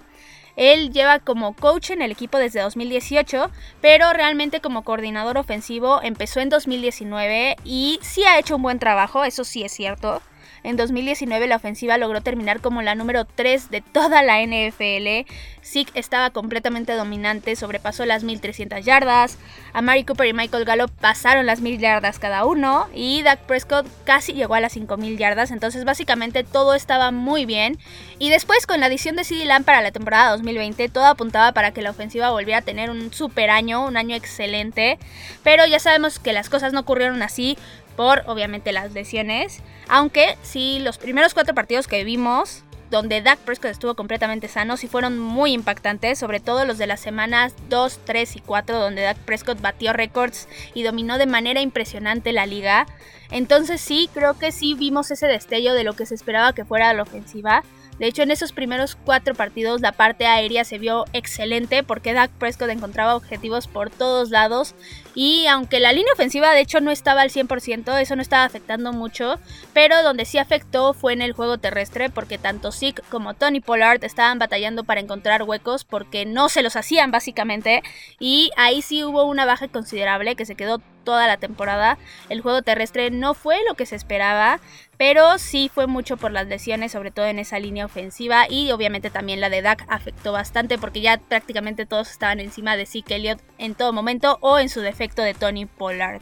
Él 0.56 0.92
lleva 0.92 1.19
como 1.19 1.53
coach 1.53 1.92
en 1.92 2.01
el 2.01 2.12
equipo 2.12 2.38
desde 2.38 2.62
2018, 2.62 3.51
pero 3.81 4.13
realmente 4.13 4.62
como 4.62 4.83
coordinador 4.83 5.38
ofensivo 5.38 6.01
empezó 6.03 6.39
en 6.39 6.50
2019 6.50 7.57
y 7.63 8.00
sí 8.01 8.24
ha 8.24 8.39
hecho 8.39 8.56
un 8.56 8.63
buen 8.63 8.80
trabajo, 8.80 9.24
eso 9.24 9.44
sí 9.44 9.63
es 9.63 9.71
cierto. 9.71 10.21
En 10.63 10.78
2019 10.78 11.48
la 11.48 11.56
ofensiva 11.56 11.98
logró 11.98 12.22
terminar 12.22 12.62
como 12.62 12.81
la 12.81 12.94
número 12.94 13.25
3 13.25 13.72
de 13.72 13.81
toda 13.81 14.22
la 14.22 14.42
NFL. 14.42 15.28
Zeke 15.63 15.92
estaba 16.00 16.30
completamente 16.31 16.94
dominante, 16.94 17.56
sobrepasó 17.56 18.06
las 18.06 18.24
1300 18.24 18.84
yardas. 18.86 19.38
Amari 19.74 20.04
Cooper 20.04 20.28
y 20.28 20.34
Michael 20.34 20.66
Gallup 20.66 20.92
pasaron 21.00 21.46
las 21.46 21.62
1000 21.62 21.80
yardas 21.80 22.19
cada 22.19 22.46
uno. 22.46 22.88
Y 22.94 23.24
Dak 23.24 23.40
Prescott 23.42 23.88
casi 24.04 24.34
llegó 24.34 24.56
a 24.56 24.60
las 24.60 24.74
5000 24.74 25.18
yardas. 25.18 25.52
Entonces 25.52 25.86
básicamente 25.86 26.44
todo 26.44 26.75
estaba 26.75 27.12
muy 27.12 27.46
bien. 27.46 27.80
Y 28.19 28.30
después 28.30 28.68
con 28.68 28.80
la 28.80 28.86
adición 28.86 29.16
de 29.16 29.24
CD 29.24 29.46
Lamb 29.46 29.66
para 29.66 29.81
la 29.81 29.92
temporada 29.92 30.31
2020, 30.31 30.90
todo 30.90 31.06
apuntaba 31.06 31.54
para 31.54 31.72
que 31.72 31.81
la 31.81 31.90
ofensiva 31.90 32.30
volviera 32.30 32.60
a 32.60 32.64
tener 32.64 32.90
un 32.90 33.12
super 33.12 33.50
año, 33.50 33.86
un 33.86 33.98
año 33.98 34.16
excelente. 34.16 35.00
Pero 35.44 35.66
ya 35.66 35.80
sabemos 35.80 36.19
que 36.19 36.34
las 36.34 36.50
cosas 36.50 36.74
no 36.74 36.81
ocurrieron 36.81 37.24
así 37.24 37.57
por 37.96 38.24
obviamente 38.28 38.72
las 38.72 38.92
lesiones. 38.94 39.62
Aunque 39.88 40.38
sí, 40.42 40.80
los 40.80 40.98
primeros 40.98 41.34
cuatro 41.34 41.54
partidos 41.54 41.88
que 41.88 42.04
vimos, 42.04 42.64
donde 42.92 43.22
Dak 43.22 43.40
Prescott 43.40 43.72
estuvo 43.72 43.96
completamente 43.96 44.50
sano, 44.50 44.76
sí 44.76 44.88
fueron 44.88 45.18
muy 45.18 45.54
impactantes, 45.54 46.20
sobre 46.20 46.42
todo 46.42 46.66
los 46.66 46.78
de 46.78 46.88
las 46.88 47.00
semanas 47.00 47.54
2, 47.70 48.00
3 48.06 48.36
y 48.36 48.40
4, 48.42 48.78
donde 48.78 49.02
Dak 49.02 49.18
Prescott 49.18 49.62
batió 49.62 49.94
récords 49.94 50.48
y 50.74 50.84
dominó 50.84 51.18
de 51.18 51.26
manera 51.26 51.62
impresionante 51.62 52.34
la 52.34 52.46
liga. 52.46 52.86
Entonces 53.32 53.80
sí, 53.80 54.10
creo 54.14 54.38
que 54.38 54.52
sí 54.52 54.74
vimos 54.74 55.10
ese 55.10 55.28
destello 55.28 55.74
de 55.74 55.86
lo 55.86 55.94
que 55.94 56.06
se 56.06 56.16
esperaba 56.16 56.54
que 56.54 56.66
fuera 56.66 56.94
la 56.94 57.04
ofensiva. 57.04 57.64
De 58.00 58.08
hecho, 58.08 58.24
en 58.24 58.32
esos 58.32 58.52
primeros 58.52 58.96
cuatro 58.96 59.36
partidos 59.36 59.82
la 59.82 59.92
parte 59.92 60.26
aérea 60.26 60.64
se 60.64 60.80
vio 60.80 61.06
excelente 61.14 61.84
porque 61.84 62.14
Dak 62.14 62.32
Prescott 62.32 62.70
encontraba 62.70 63.16
objetivos 63.16 63.68
por 63.68 63.90
todos 63.90 64.30
lados. 64.30 64.74
Y 65.14 65.46
aunque 65.48 65.80
la 65.80 65.92
línea 65.92 66.14
ofensiva 66.14 66.52
de 66.54 66.62
hecho 66.62 66.80
no 66.80 66.90
estaba 66.90 67.22
al 67.22 67.30
100%, 67.30 68.00
eso 68.02 68.16
no 68.16 68.22
estaba 68.22 68.46
afectando 68.46 68.94
mucho, 68.94 69.40
pero 69.74 70.02
donde 70.04 70.26
sí 70.26 70.38
afectó 70.38 70.94
fue 70.94 71.14
en 71.14 71.22
el 71.22 71.34
juego 71.34 71.58
terrestre 71.58 72.10
porque 72.10 72.38
tanto 72.38 72.72
Zeke 72.72 73.04
como 73.10 73.34
Tony 73.34 73.60
Pollard 73.60 74.04
estaban 74.04 74.40
batallando 74.40 74.84
para 74.84 75.02
encontrar 75.02 75.44
huecos 75.44 75.84
porque 75.84 76.26
no 76.26 76.50
se 76.50 76.64
los 76.64 76.76
hacían 76.76 77.12
básicamente. 77.12 77.84
Y 78.20 78.52
ahí 78.58 78.82
sí 78.82 79.04
hubo 79.04 79.26
una 79.26 79.46
baja 79.46 79.68
considerable 79.68 80.36
que 80.36 80.46
se 80.46 80.56
quedó 80.56 80.82
toda 81.04 81.28
la 81.28 81.38
temporada. 81.38 81.98
El 82.30 82.42
juego 82.42 82.62
terrestre 82.62 83.12
no 83.12 83.33
fue 83.33 83.57
lo 83.68 83.76
que 83.76 83.86
se 83.86 83.95
esperaba, 83.95 84.60
pero 85.02 85.40
sí 85.40 85.72
fue 85.74 85.88
mucho 85.88 86.16
por 86.16 86.31
las 86.31 86.46
lesiones, 86.46 86.92
sobre 86.92 87.10
todo 87.10 87.26
en 87.26 87.40
esa 87.40 87.58
línea 87.58 87.88
ofensiva 87.88 88.46
y 88.48 88.70
obviamente 88.72 89.10
también 89.10 89.42
la 89.42 89.50
de 89.50 89.64
Dak 89.64 89.84
afectó 89.88 90.31
bastante 90.31 90.78
porque 90.78 91.02
ya 91.02 91.18
prácticamente 91.18 91.88
todos 91.88 92.12
estaban 92.12 92.40
encima 92.40 92.78
de 92.78 92.86
Zeke 92.86 93.16
Elliott 93.16 93.42
en 93.58 93.74
todo 93.74 93.94
momento 93.94 94.38
o 94.42 94.60
en 94.60 94.70
su 94.70 94.80
defecto 94.80 95.24
de 95.24 95.34
Tony 95.34 95.66
Pollard. 95.66 96.22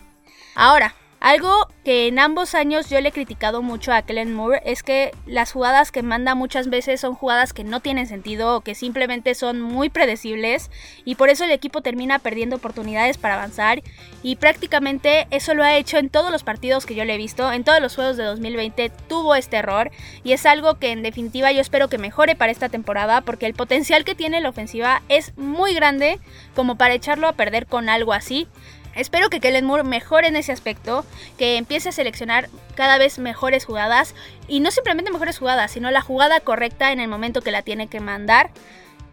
Ahora, 0.56 0.96
algo 1.20 1.68
que 1.84 2.08
en 2.08 2.18
ambos 2.18 2.56
años 2.56 2.90
yo 2.90 3.02
le 3.02 3.10
he 3.10 3.12
criticado 3.12 3.62
mucho 3.62 3.92
a 3.92 4.04
Kellen 4.04 4.34
Moore 4.34 4.62
es 4.64 4.84
que 4.84 5.12
las 5.26 5.52
jugadas 5.52 5.92
que 5.92 6.02
manda 6.02 6.34
muchas 6.34 6.70
veces 6.70 7.02
son 7.02 7.14
jugadas 7.14 7.52
que 7.52 7.66
no 7.66 7.82
tienen 7.82 8.08
sentido 8.08 8.56
o 8.56 8.62
que 8.62 8.74
simplemente 8.74 9.36
son 9.36 9.60
muy 9.60 9.90
predecibles 9.90 10.72
y 11.04 11.16
por 11.16 11.30
eso 11.30 11.44
el 11.44 11.52
equipo 11.52 11.82
termina 11.82 12.20
perdiendo 12.20 12.56
oportunidades 12.56 13.18
para 13.18 13.34
avanzar 13.34 13.82
y 14.24 14.38
prácticamente 14.38 15.28
eso 15.30 15.54
lo 15.54 15.64
ha 15.64 15.76
hecho 15.76 15.98
en 15.98 16.10
todos 16.10 16.32
los 16.32 16.44
partidos 16.44 16.86
que 16.86 16.96
yo 16.96 17.04
le 17.04 17.16
he 17.16 17.18
visto, 17.18 17.52
en 17.52 17.66
todos 17.66 17.82
los 17.82 17.96
juegos 17.96 18.16
de 18.16 18.24
2020 18.24 18.90
tuvo 19.10 19.36
este 19.36 19.58
error 19.58 19.92
y 20.24 20.32
es 20.32 20.46
algo 20.46 20.76
que 20.76 20.92
en 20.92 21.04
definitiva 21.04 21.52
yo 21.52 21.60
espero 21.60 21.90
que 21.90 21.98
mejore 21.98 22.36
para 22.36 22.54
esta 22.54 22.70
temporada 22.70 23.22
porque 23.22 23.46
el 23.46 23.56
potencial 23.56 24.06
que 24.06 24.16
tiene 24.16 24.40
la 24.40 24.50
ofensiva 24.50 25.02
es 25.10 25.38
muy 25.38 25.74
grande 25.74 26.20
como 26.56 26.76
para 26.76 26.94
echarlo 26.94 27.28
a 27.28 27.34
perder 27.34 27.66
con 27.66 27.90
algo 27.90 28.14
así. 28.14 28.48
Espero 28.96 29.30
que 29.30 29.40
Kellen 29.40 29.66
Moore 29.66 29.84
mejore 29.84 30.28
en 30.28 30.36
ese 30.36 30.52
aspecto, 30.52 31.06
que 31.38 31.58
empiece 31.58 31.90
a 31.90 31.94
seleccionar 31.94 32.50
cada 32.76 32.98
vez 32.98 33.20
mejores 33.20 33.66
jugadas 33.66 34.16
y 34.48 34.60
no 34.60 34.72
simplemente 34.72 35.12
mejores 35.12 35.38
jugadas, 35.38 35.72
sino 35.72 35.92
la 35.92 36.02
jugada 36.02 36.40
correcta 36.40 36.92
en 36.92 37.00
el 37.00 37.08
momento 37.08 37.42
que 37.42 37.52
la 37.52 37.62
tiene 37.62 37.88
que 37.88 38.00
mandar. 38.00 38.50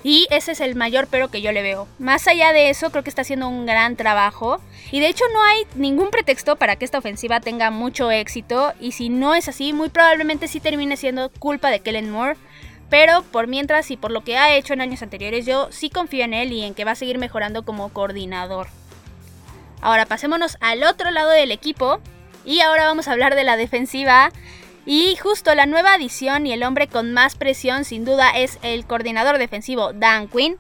Y 0.03 0.29
ese 0.31 0.53
es 0.53 0.61
el 0.61 0.77
mayor 0.77 1.09
pero 1.11 1.31
que 1.31 1.43
yo 1.43 1.53
le 1.53 1.63
veo. 1.63 1.89
Más 1.99 2.29
allá 2.29 2.53
de 2.53 2.71
eso, 2.71 2.91
creo 2.91 3.03
que 3.03 3.11
está 3.11 3.23
haciendo 3.23 3.49
un 3.49 3.67
gran 3.67 3.97
trabajo. 3.97 4.61
Y 4.93 5.01
de 5.01 5.09
hecho 5.09 5.25
no 5.33 5.43
hay 5.43 5.67
ningún 5.75 6.11
pretexto 6.11 6.57
para 6.57 6.77
que 6.77 6.85
esta 6.85 6.99
ofensiva 6.99 7.41
tenga 7.41 7.71
mucho 7.71 8.11
éxito. 8.11 8.73
Y 8.81 8.93
si 8.93 9.09
no 9.09 9.35
es 9.35 9.49
así, 9.49 9.73
muy 9.73 9.89
probablemente 9.89 10.49
sí 10.49 10.61
termine 10.61 10.97
siendo 10.97 11.31
culpa 11.41 11.71
de 11.71 11.81
Kellen 11.81 12.11
Moore. 12.11 12.37
Pero 12.89 13.25
por 13.25 13.49
mientras 13.49 13.91
y 13.91 13.97
por 13.97 14.13
lo 14.13 14.23
que 14.23 14.39
ha 14.39 14.55
hecho 14.55 14.75
en 14.75 14.81
años 14.81 15.03
anteriores, 15.03 15.45
yo 15.45 15.73
sí 15.73 15.91
confío 15.91 16.25
en 16.25 16.35
él 16.35 16.53
y 16.53 16.63
en 16.63 16.75
que 16.75 16.85
va 16.85 16.93
a 16.93 16.97
seguir 16.97 17.19
mejorando 17.19 17.65
como 17.65 17.89
coordinador. 17.89 18.69
Ahora 19.87 20.05
pasémonos 20.05 20.57
al 20.61 20.83
otro 20.83 21.13
lado 21.13 21.31
del 21.31 21.53
equipo 21.53 22.01
y 22.45 22.59
ahora 22.59 22.87
vamos 22.87 23.07
a 23.07 23.13
hablar 23.13 23.37
de 23.37 23.45
la 23.45 23.57
defensiva. 23.57 24.33
Y 24.85 25.15
justo 25.15 25.55
la 25.55 25.67
nueva 25.67 25.95
adición 25.95 26.45
y 26.45 26.53
el 26.53 26.65
hombre 26.65 26.89
con 26.89 27.13
más 27.13 27.37
presión 27.37 27.85
sin 27.85 28.05
duda 28.05 28.31
es 28.37 28.59
el 28.63 28.85
coordinador 28.85 29.39
defensivo 29.39 29.93
Dan 29.93 30.27
Quinn. 30.27 30.59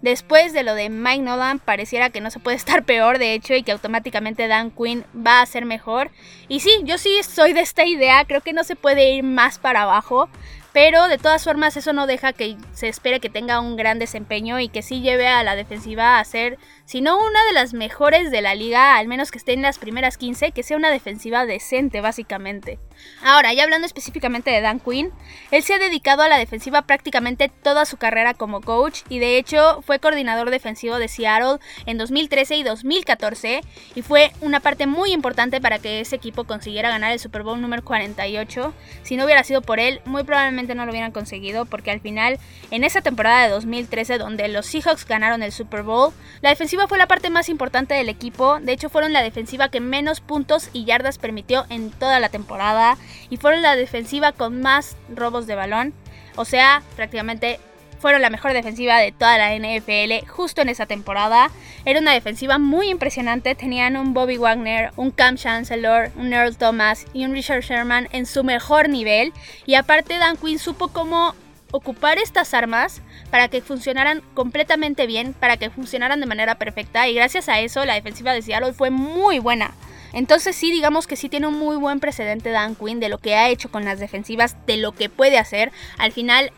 Después 0.00 0.54
de 0.54 0.62
lo 0.62 0.74
de 0.74 0.88
Mike 0.88 1.22
Nolan, 1.22 1.58
pareciera 1.58 2.08
que 2.08 2.22
no 2.22 2.30
se 2.30 2.40
puede 2.40 2.56
estar 2.62 2.82
peor, 2.82 3.18
de 3.18 3.34
hecho, 3.34 3.54
y 3.54 3.62
que 3.62 3.72
automáticamente 3.72 4.48
Dan 4.48 4.70
Quinn 4.70 5.04
va 5.14 5.42
a 5.42 5.46
ser 5.46 5.66
mejor. 5.66 6.10
Y 6.48 6.60
sí, 6.60 6.70
yo 6.84 6.96
sí 6.96 7.22
soy 7.22 7.52
de 7.52 7.60
esta 7.60 7.84
idea, 7.84 8.24
creo 8.24 8.40
que 8.40 8.54
no 8.54 8.64
se 8.64 8.74
puede 8.74 9.12
ir 9.12 9.22
más 9.22 9.58
para 9.58 9.82
abajo. 9.82 10.30
Pero 10.72 11.06
de 11.08 11.18
todas 11.18 11.44
formas 11.44 11.76
eso 11.76 11.92
no 11.92 12.06
deja 12.06 12.32
que 12.32 12.56
se 12.72 12.88
espere 12.88 13.20
que 13.20 13.28
tenga 13.28 13.60
un 13.60 13.76
gran 13.76 13.98
desempeño 13.98 14.58
y 14.58 14.68
que 14.68 14.80
sí 14.80 15.02
lleve 15.02 15.28
a 15.28 15.42
la 15.42 15.54
defensiva 15.54 16.18
a 16.18 16.24
ser, 16.24 16.58
si 16.84 17.00
no 17.00 17.16
una 17.16 17.44
de 17.46 17.52
las 17.52 17.74
mejores 17.74 18.30
de 18.30 18.42
la 18.42 18.54
liga, 18.54 18.96
al 18.96 19.08
menos 19.08 19.30
que 19.30 19.38
esté 19.38 19.52
en 19.52 19.62
las 19.62 19.78
primeras 19.78 20.18
15, 20.18 20.52
que 20.52 20.62
sea 20.62 20.76
una 20.76 20.90
defensiva 20.90 21.46
decente 21.46 22.00
básicamente. 22.00 22.78
Ahora, 23.22 23.52
ya 23.52 23.64
hablando 23.64 23.86
específicamente 23.86 24.50
de 24.50 24.60
Dan 24.60 24.80
Quinn, 24.80 25.10
él 25.50 25.62
se 25.62 25.74
ha 25.74 25.78
dedicado 25.78 26.22
a 26.22 26.28
la 26.28 26.38
defensiva 26.38 26.82
prácticamente 26.82 27.48
toda 27.48 27.84
su 27.84 27.96
carrera 27.96 28.34
como 28.34 28.60
coach 28.60 29.00
y 29.08 29.18
de 29.18 29.38
hecho 29.38 29.82
fue 29.82 29.98
coordinador 29.98 30.50
defensivo 30.50 30.98
de 30.98 31.08
Seattle 31.08 31.58
en 31.86 31.98
2013 31.98 32.56
y 32.56 32.62
2014 32.62 33.60
y 33.94 34.02
fue 34.02 34.32
una 34.40 34.60
parte 34.60 34.86
muy 34.86 35.12
importante 35.12 35.60
para 35.60 35.78
que 35.78 36.00
ese 36.00 36.16
equipo 36.16 36.44
consiguiera 36.44 36.90
ganar 36.90 37.12
el 37.12 37.18
Super 37.18 37.42
Bowl 37.42 37.60
número 37.60 37.84
48. 37.84 38.74
Si 39.02 39.16
no 39.16 39.24
hubiera 39.24 39.44
sido 39.44 39.62
por 39.62 39.80
él, 39.80 40.00
muy 40.04 40.24
probablemente 40.24 40.74
no 40.74 40.84
lo 40.84 40.90
hubieran 40.90 41.12
conseguido 41.12 41.64
porque 41.64 41.90
al 41.90 42.00
final 42.00 42.38
en 42.70 42.84
esa 42.84 43.00
temporada 43.00 43.44
de 43.44 43.50
2013 43.50 44.18
donde 44.18 44.48
los 44.48 44.66
Seahawks 44.66 45.06
ganaron 45.06 45.42
el 45.42 45.52
Super 45.52 45.82
Bowl, 45.82 46.12
la 46.40 46.50
defensiva 46.50 46.81
fue 46.88 46.98
la 46.98 47.06
parte 47.06 47.30
más 47.30 47.48
importante 47.48 47.94
del 47.94 48.08
equipo, 48.08 48.58
de 48.60 48.72
hecho 48.72 48.88
fueron 48.88 49.12
la 49.12 49.22
defensiva 49.22 49.68
que 49.68 49.80
menos 49.80 50.20
puntos 50.20 50.68
y 50.72 50.84
yardas 50.84 51.18
permitió 51.18 51.64
en 51.68 51.90
toda 51.90 52.20
la 52.20 52.28
temporada 52.28 52.96
y 53.30 53.36
fueron 53.36 53.62
la 53.62 53.76
defensiva 53.76 54.32
con 54.32 54.60
más 54.60 54.96
robos 55.14 55.46
de 55.46 55.54
balón, 55.54 55.94
o 56.36 56.44
sea, 56.44 56.82
prácticamente 56.96 57.60
fueron 58.02 58.20
la 58.20 58.30
mejor 58.30 58.52
defensiva 58.52 58.98
de 58.98 59.12
toda 59.12 59.38
la 59.38 59.54
NFL 59.54 60.26
justo 60.26 60.60
en 60.60 60.68
esa 60.68 60.86
temporada. 60.86 61.50
Era 61.84 62.00
una 62.00 62.12
defensiva 62.12 62.58
muy 62.58 62.88
impresionante. 62.88 63.54
Tenían 63.54 63.96
un 63.96 64.12
Bobby 64.12 64.38
Wagner, 64.38 64.90
un 64.96 65.12
Cam 65.12 65.36
Chancellor, 65.36 66.10
un 66.16 66.32
Earl 66.32 66.56
Thomas 66.56 67.06
y 67.12 67.24
un 67.24 67.32
Richard 67.32 67.62
Sherman 67.62 68.08
en 68.10 68.26
su 68.26 68.42
mejor 68.42 68.88
nivel. 68.88 69.32
Y 69.66 69.76
aparte 69.76 70.18
Dan 70.18 70.36
Quinn 70.36 70.58
supo 70.58 70.88
cómo 70.88 71.36
ocupar 71.72 72.18
estas 72.18 72.54
armas 72.54 73.02
para 73.30 73.48
que 73.48 73.60
funcionaran 73.60 74.22
completamente 74.34 75.06
bien, 75.06 75.34
para 75.34 75.56
que 75.56 75.70
funcionaran 75.70 76.20
de 76.20 76.26
manera 76.26 76.54
perfecta. 76.54 77.08
Y 77.08 77.14
gracias 77.14 77.48
a 77.48 77.58
eso 77.58 77.84
la 77.84 77.94
defensiva 77.94 78.32
de 78.32 78.42
Seattle 78.42 78.72
fue 78.72 78.90
muy 78.90 79.40
buena. 79.40 79.74
Entonces 80.12 80.54
sí, 80.54 80.70
digamos 80.70 81.06
que 81.06 81.16
sí 81.16 81.28
tiene 81.28 81.46
un 81.46 81.58
muy 81.58 81.76
buen 81.76 81.98
precedente 81.98 82.50
Dan 82.50 82.76
Quinn 82.76 83.00
de 83.00 83.08
lo 83.08 83.18
que 83.18 83.34
ha 83.34 83.48
hecho 83.48 83.70
con 83.70 83.84
las 83.84 83.98
defensivas, 83.98 84.56
de 84.66 84.76
lo 84.76 84.92
que 84.92 85.08
puede 85.08 85.38
hacer. 85.38 85.72
Al 85.98 86.12
final 86.12 86.52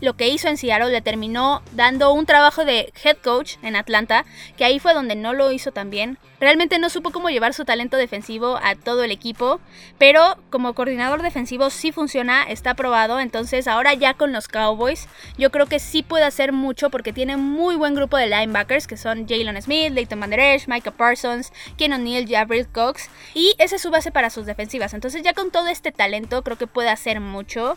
lo 0.00 0.14
que 0.14 0.28
hizo 0.28 0.48
en 0.48 0.56
Seattle 0.56 0.90
le 0.90 1.00
terminó 1.00 1.62
dando 1.72 2.12
un 2.12 2.26
trabajo 2.26 2.64
de 2.64 2.92
head 3.02 3.18
coach 3.18 3.56
en 3.62 3.76
Atlanta, 3.76 4.24
que 4.56 4.64
ahí 4.64 4.78
fue 4.78 4.94
donde 4.94 5.16
no 5.16 5.32
lo 5.32 5.52
hizo 5.52 5.72
tan 5.72 5.90
bien. 5.90 6.18
Realmente 6.40 6.78
no 6.78 6.88
supo 6.88 7.10
cómo 7.10 7.28
llevar 7.28 7.52
su 7.52 7.66
talento 7.66 7.98
defensivo 7.98 8.58
a 8.62 8.74
todo 8.74 9.04
el 9.04 9.10
equipo, 9.10 9.60
pero 9.98 10.38
como 10.48 10.72
coordinador 10.74 11.22
defensivo 11.22 11.68
sí 11.68 11.92
funciona, 11.92 12.44
está 12.44 12.74
probado, 12.74 13.20
entonces 13.20 13.68
ahora 13.68 13.92
ya 13.92 14.14
con 14.14 14.32
los 14.32 14.48
Cowboys 14.48 15.06
yo 15.36 15.50
creo 15.50 15.66
que 15.66 15.78
sí 15.78 16.02
puede 16.02 16.24
hacer 16.24 16.52
mucho 16.52 16.88
porque 16.88 17.12
tiene 17.12 17.36
muy 17.36 17.76
buen 17.76 17.94
grupo 17.94 18.16
de 18.16 18.26
linebackers 18.26 18.86
que 18.86 18.96
son 18.96 19.28
Jalen 19.28 19.60
Smith, 19.60 19.92
Leighton 19.92 20.18
Van 20.18 20.30
Micah 20.30 20.90
Parsons, 20.90 21.52
Ken 21.76 21.92
O'Neill, 21.92 22.26
Jabril 22.28 22.66
Cox 22.68 23.10
y 23.34 23.54
esa 23.58 23.76
es 23.76 23.82
su 23.82 23.90
base 23.90 24.10
para 24.10 24.30
sus 24.30 24.46
defensivas. 24.46 24.94
Entonces 24.94 25.22
ya 25.22 25.34
con 25.34 25.50
todo 25.50 25.68
este 25.68 25.92
talento 25.92 26.42
creo 26.42 26.56
que 26.56 26.66
puede 26.66 26.88
hacer 26.88 27.20
mucho. 27.20 27.76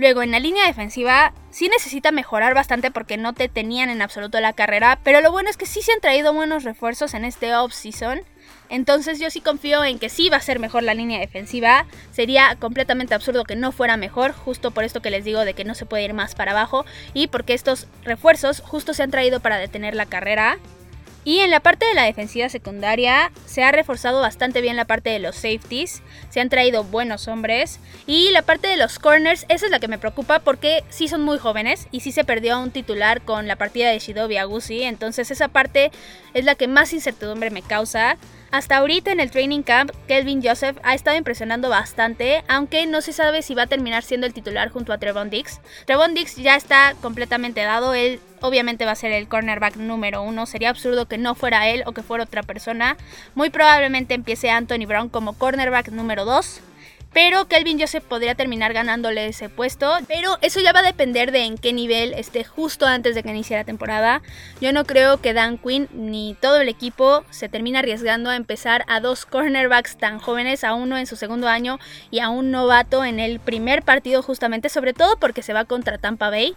Luego, 0.00 0.22
en 0.22 0.30
la 0.30 0.40
línea 0.40 0.66
defensiva, 0.66 1.34
sí 1.50 1.68
necesita 1.68 2.10
mejorar 2.10 2.54
bastante 2.54 2.90
porque 2.90 3.18
no 3.18 3.34
te 3.34 3.50
tenían 3.50 3.90
en 3.90 4.00
absoluto 4.00 4.40
la 4.40 4.54
carrera, 4.54 4.98
pero 5.04 5.20
lo 5.20 5.30
bueno 5.30 5.50
es 5.50 5.58
que 5.58 5.66
sí 5.66 5.82
se 5.82 5.92
han 5.92 6.00
traído 6.00 6.32
buenos 6.32 6.64
refuerzos 6.64 7.12
en 7.12 7.26
este 7.26 7.54
off-season. 7.54 8.22
Entonces 8.70 9.20
yo 9.20 9.28
sí 9.28 9.42
confío 9.42 9.84
en 9.84 9.98
que 9.98 10.08
sí 10.08 10.30
va 10.30 10.38
a 10.38 10.40
ser 10.40 10.58
mejor 10.58 10.84
la 10.84 10.94
línea 10.94 11.20
defensiva. 11.20 11.84
Sería 12.12 12.56
completamente 12.58 13.12
absurdo 13.12 13.44
que 13.44 13.56
no 13.56 13.72
fuera 13.72 13.98
mejor, 13.98 14.32
justo 14.32 14.70
por 14.70 14.84
esto 14.84 15.02
que 15.02 15.10
les 15.10 15.26
digo 15.26 15.44
de 15.44 15.52
que 15.52 15.66
no 15.66 15.74
se 15.74 15.84
puede 15.84 16.04
ir 16.04 16.14
más 16.14 16.34
para 16.34 16.52
abajo 16.52 16.86
y 17.12 17.26
porque 17.26 17.52
estos 17.52 17.86
refuerzos 18.02 18.62
justo 18.62 18.94
se 18.94 19.02
han 19.02 19.10
traído 19.10 19.40
para 19.40 19.58
detener 19.58 19.94
la 19.94 20.06
carrera. 20.06 20.58
Y 21.24 21.40
en 21.40 21.50
la 21.50 21.60
parte 21.60 21.84
de 21.84 21.94
la 21.94 22.04
defensiva 22.04 22.48
secundaria 22.48 23.30
se 23.44 23.62
ha 23.62 23.72
reforzado 23.72 24.20
bastante 24.20 24.62
bien 24.62 24.76
la 24.76 24.86
parte 24.86 25.10
de 25.10 25.18
los 25.18 25.36
safeties, 25.36 26.02
se 26.30 26.40
han 26.40 26.48
traído 26.48 26.82
buenos 26.82 27.28
hombres 27.28 27.78
y 28.06 28.30
la 28.30 28.40
parte 28.40 28.68
de 28.68 28.78
los 28.78 28.98
corners, 28.98 29.44
esa 29.50 29.66
es 29.66 29.70
la 29.70 29.80
que 29.80 29.88
me 29.88 29.98
preocupa 29.98 30.38
porque 30.38 30.82
sí 30.88 31.08
son 31.08 31.22
muy 31.22 31.38
jóvenes 31.38 31.88
y 31.90 32.00
sí 32.00 32.10
se 32.10 32.24
perdió 32.24 32.58
un 32.58 32.70
titular 32.70 33.20
con 33.20 33.46
la 33.46 33.56
partida 33.56 33.90
de 33.90 33.98
Shidobi 33.98 34.38
Agusi, 34.38 34.82
entonces 34.82 35.30
esa 35.30 35.48
parte 35.48 35.90
es 36.32 36.46
la 36.46 36.54
que 36.54 36.68
más 36.68 36.92
incertidumbre 36.94 37.50
me 37.50 37.62
causa. 37.62 38.16
Hasta 38.52 38.78
ahorita 38.78 39.12
en 39.12 39.20
el 39.20 39.30
training 39.30 39.62
camp, 39.62 39.92
Kelvin 40.08 40.42
Joseph 40.42 40.76
ha 40.82 40.94
estado 40.94 41.16
impresionando 41.16 41.68
bastante, 41.68 42.42
aunque 42.48 42.84
no 42.86 43.00
se 43.00 43.12
sabe 43.12 43.42
si 43.42 43.54
va 43.54 43.62
a 43.62 43.66
terminar 43.68 44.02
siendo 44.02 44.26
el 44.26 44.34
titular 44.34 44.70
junto 44.70 44.92
a 44.92 44.98
Trevon 44.98 45.30
Dix. 45.30 45.60
Trevon 45.86 46.14
Dix 46.14 46.34
ya 46.34 46.56
está 46.56 46.94
completamente 47.00 47.62
dado, 47.62 47.94
él 47.94 48.18
obviamente 48.40 48.86
va 48.86 48.92
a 48.92 48.96
ser 48.96 49.12
el 49.12 49.28
cornerback 49.28 49.76
número 49.76 50.22
uno. 50.22 50.46
Sería 50.46 50.70
absurdo 50.70 51.06
que 51.06 51.16
no 51.16 51.36
fuera 51.36 51.68
él 51.68 51.84
o 51.86 51.92
que 51.92 52.02
fuera 52.02 52.24
otra 52.24 52.42
persona. 52.42 52.96
Muy 53.36 53.50
probablemente 53.50 54.14
empiece 54.14 54.50
Anthony 54.50 54.84
Brown 54.84 55.10
como 55.10 55.34
cornerback 55.34 55.90
número 55.90 56.24
2 56.24 56.60
pero 57.12 57.46
Kelvin 57.48 57.80
Joseph 57.80 58.04
podría 58.04 58.34
terminar 58.34 58.72
ganándole 58.72 59.26
ese 59.26 59.48
puesto. 59.48 59.98
Pero 60.06 60.38
eso 60.42 60.60
ya 60.60 60.72
va 60.72 60.80
a 60.80 60.84
depender 60.84 61.32
de 61.32 61.44
en 61.44 61.58
qué 61.58 61.72
nivel 61.72 62.14
esté 62.14 62.44
justo 62.44 62.86
antes 62.86 63.14
de 63.14 63.22
que 63.22 63.30
inicie 63.30 63.56
la 63.56 63.64
temporada. 63.64 64.22
Yo 64.60 64.72
no 64.72 64.84
creo 64.84 65.20
que 65.20 65.32
Dan 65.32 65.58
Quinn 65.58 65.88
ni 65.92 66.36
todo 66.40 66.60
el 66.60 66.68
equipo 66.68 67.24
se 67.30 67.48
termine 67.48 67.78
arriesgando 67.78 68.30
a 68.30 68.36
empezar 68.36 68.84
a 68.86 69.00
dos 69.00 69.26
cornerbacks 69.26 69.96
tan 69.96 70.18
jóvenes, 70.18 70.62
a 70.62 70.74
uno 70.74 70.98
en 70.98 71.06
su 71.06 71.16
segundo 71.16 71.48
año 71.48 71.78
y 72.10 72.20
a 72.20 72.28
un 72.28 72.50
novato 72.50 73.04
en 73.04 73.18
el 73.18 73.40
primer 73.40 73.82
partido 73.82 74.22
justamente, 74.22 74.68
sobre 74.68 74.92
todo 74.92 75.16
porque 75.16 75.42
se 75.42 75.52
va 75.52 75.64
contra 75.64 75.98
Tampa 75.98 76.30
Bay. 76.30 76.54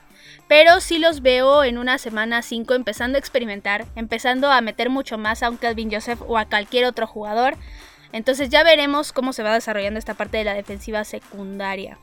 Pero 0.48 0.80
sí 0.82 1.00
los 1.00 1.22
veo 1.22 1.64
en 1.64 1.78
una 1.78 1.98
semana 1.98 2.42
5 2.42 2.76
empezando 2.76 3.18
a 3.18 3.20
experimentar, 3.20 3.86
empezando 3.96 4.52
a 4.52 4.62
meter 4.62 4.90
mucho 4.90 5.18
más 5.18 5.42
a 5.42 5.50
un 5.50 5.58
Kelvin 5.58 5.92
Joseph 5.92 6.22
o 6.28 6.38
a 6.38 6.46
cualquier 6.46 6.86
otro 6.86 7.08
jugador. 7.08 7.56
Entonces 8.14 8.50
ya 8.50 8.64
veremos 8.64 9.12
cómo 9.12 9.34
se 9.34 9.44
va 9.44 9.54
desarrollando 9.54 10.00
esta 10.00 10.14
parte 10.14 10.38
de 10.38 10.46
la 10.46 10.54
defensiva 10.54 11.04
secundaria. 11.04 11.98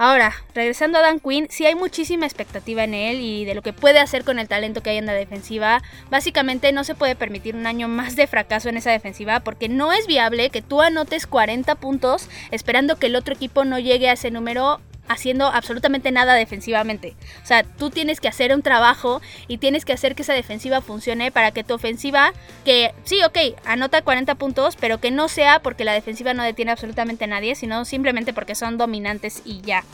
Ahora, 0.00 0.32
regresando 0.54 0.98
a 0.98 1.02
Dan 1.02 1.18
Quinn, 1.18 1.48
sí 1.50 1.66
hay 1.66 1.74
muchísima 1.74 2.24
expectativa 2.24 2.84
en 2.84 2.94
él 2.94 3.20
y 3.20 3.44
de 3.44 3.56
lo 3.56 3.62
que 3.62 3.72
puede 3.72 3.98
hacer 3.98 4.22
con 4.22 4.38
el 4.38 4.46
talento 4.46 4.80
que 4.80 4.90
hay 4.90 4.96
en 4.96 5.06
la 5.06 5.12
defensiva. 5.12 5.82
Básicamente 6.08 6.70
no 6.70 6.84
se 6.84 6.94
puede 6.94 7.16
permitir 7.16 7.56
un 7.56 7.66
año 7.66 7.88
más 7.88 8.14
de 8.14 8.28
fracaso 8.28 8.68
en 8.68 8.76
esa 8.76 8.92
defensiva 8.92 9.40
porque 9.40 9.68
no 9.68 9.92
es 9.92 10.06
viable 10.06 10.50
que 10.50 10.62
tú 10.62 10.82
anotes 10.82 11.26
40 11.26 11.74
puntos 11.74 12.28
esperando 12.52 12.96
que 12.96 13.06
el 13.06 13.16
otro 13.16 13.34
equipo 13.34 13.64
no 13.64 13.80
llegue 13.80 14.08
a 14.08 14.12
ese 14.12 14.30
número 14.30 14.80
haciendo 15.08 15.46
absolutamente 15.46 16.12
nada 16.12 16.34
defensivamente. 16.34 17.14
O 17.42 17.46
sea, 17.46 17.62
tú 17.62 17.90
tienes 17.90 18.20
que 18.20 18.28
hacer 18.28 18.54
un 18.54 18.62
trabajo 18.62 19.20
y 19.46 19.58
tienes 19.58 19.84
que 19.84 19.92
hacer 19.92 20.14
que 20.14 20.22
esa 20.22 20.34
defensiva 20.34 20.80
funcione 20.80 21.30
para 21.30 21.50
que 21.50 21.64
tu 21.64 21.74
ofensiva, 21.74 22.32
que 22.64 22.92
sí, 23.04 23.22
ok, 23.24 23.38
anota 23.64 24.02
40 24.02 24.34
puntos, 24.36 24.76
pero 24.76 25.00
que 25.00 25.10
no 25.10 25.28
sea 25.28 25.60
porque 25.60 25.84
la 25.84 25.92
defensiva 25.92 26.34
no 26.34 26.42
detiene 26.42 26.72
absolutamente 26.72 27.24
a 27.24 27.28
nadie, 27.28 27.54
sino 27.54 27.84
simplemente 27.84 28.32
porque 28.32 28.54
son 28.54 28.78
dominantes 28.78 29.42
y 29.44 29.60
ya. 29.62 29.84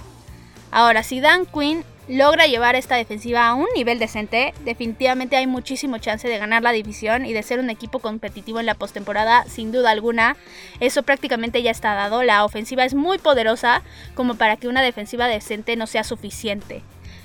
Ahora, 0.70 1.02
si 1.04 1.20
Dan 1.20 1.46
Quinn 1.46 1.84
logra 2.08 2.46
llevar 2.46 2.76
esta 2.76 2.96
defensiva 2.96 3.48
a 3.48 3.54
un 3.54 3.66
nivel 3.74 3.98
decente, 3.98 4.54
definitivamente 4.64 5.36
hay 5.36 5.46
muchísimo 5.46 5.98
chance 5.98 6.28
de 6.28 6.38
ganar 6.38 6.62
la 6.62 6.72
división 6.72 7.24
y 7.26 7.32
de 7.32 7.42
ser 7.42 7.60
un 7.60 7.70
equipo 7.70 7.98
competitivo 7.98 8.60
en 8.60 8.66
la 8.66 8.74
postemporada, 8.74 9.44
sin 9.46 9.72
duda 9.72 9.90
alguna. 9.90 10.36
Eso 10.80 11.02
prácticamente 11.02 11.62
ya 11.62 11.70
está 11.70 11.94
dado. 11.94 12.22
La 12.22 12.44
ofensiva 12.44 12.84
es 12.84 12.94
muy 12.94 13.18
poderosa 13.18 13.82
como 14.14 14.34
para 14.34 14.56
que 14.56 14.68
una 14.68 14.82
defensiva 14.82 15.28
decente 15.28 15.76
no 15.76 15.86
sea 15.86 16.04
suficiente. 16.04 16.82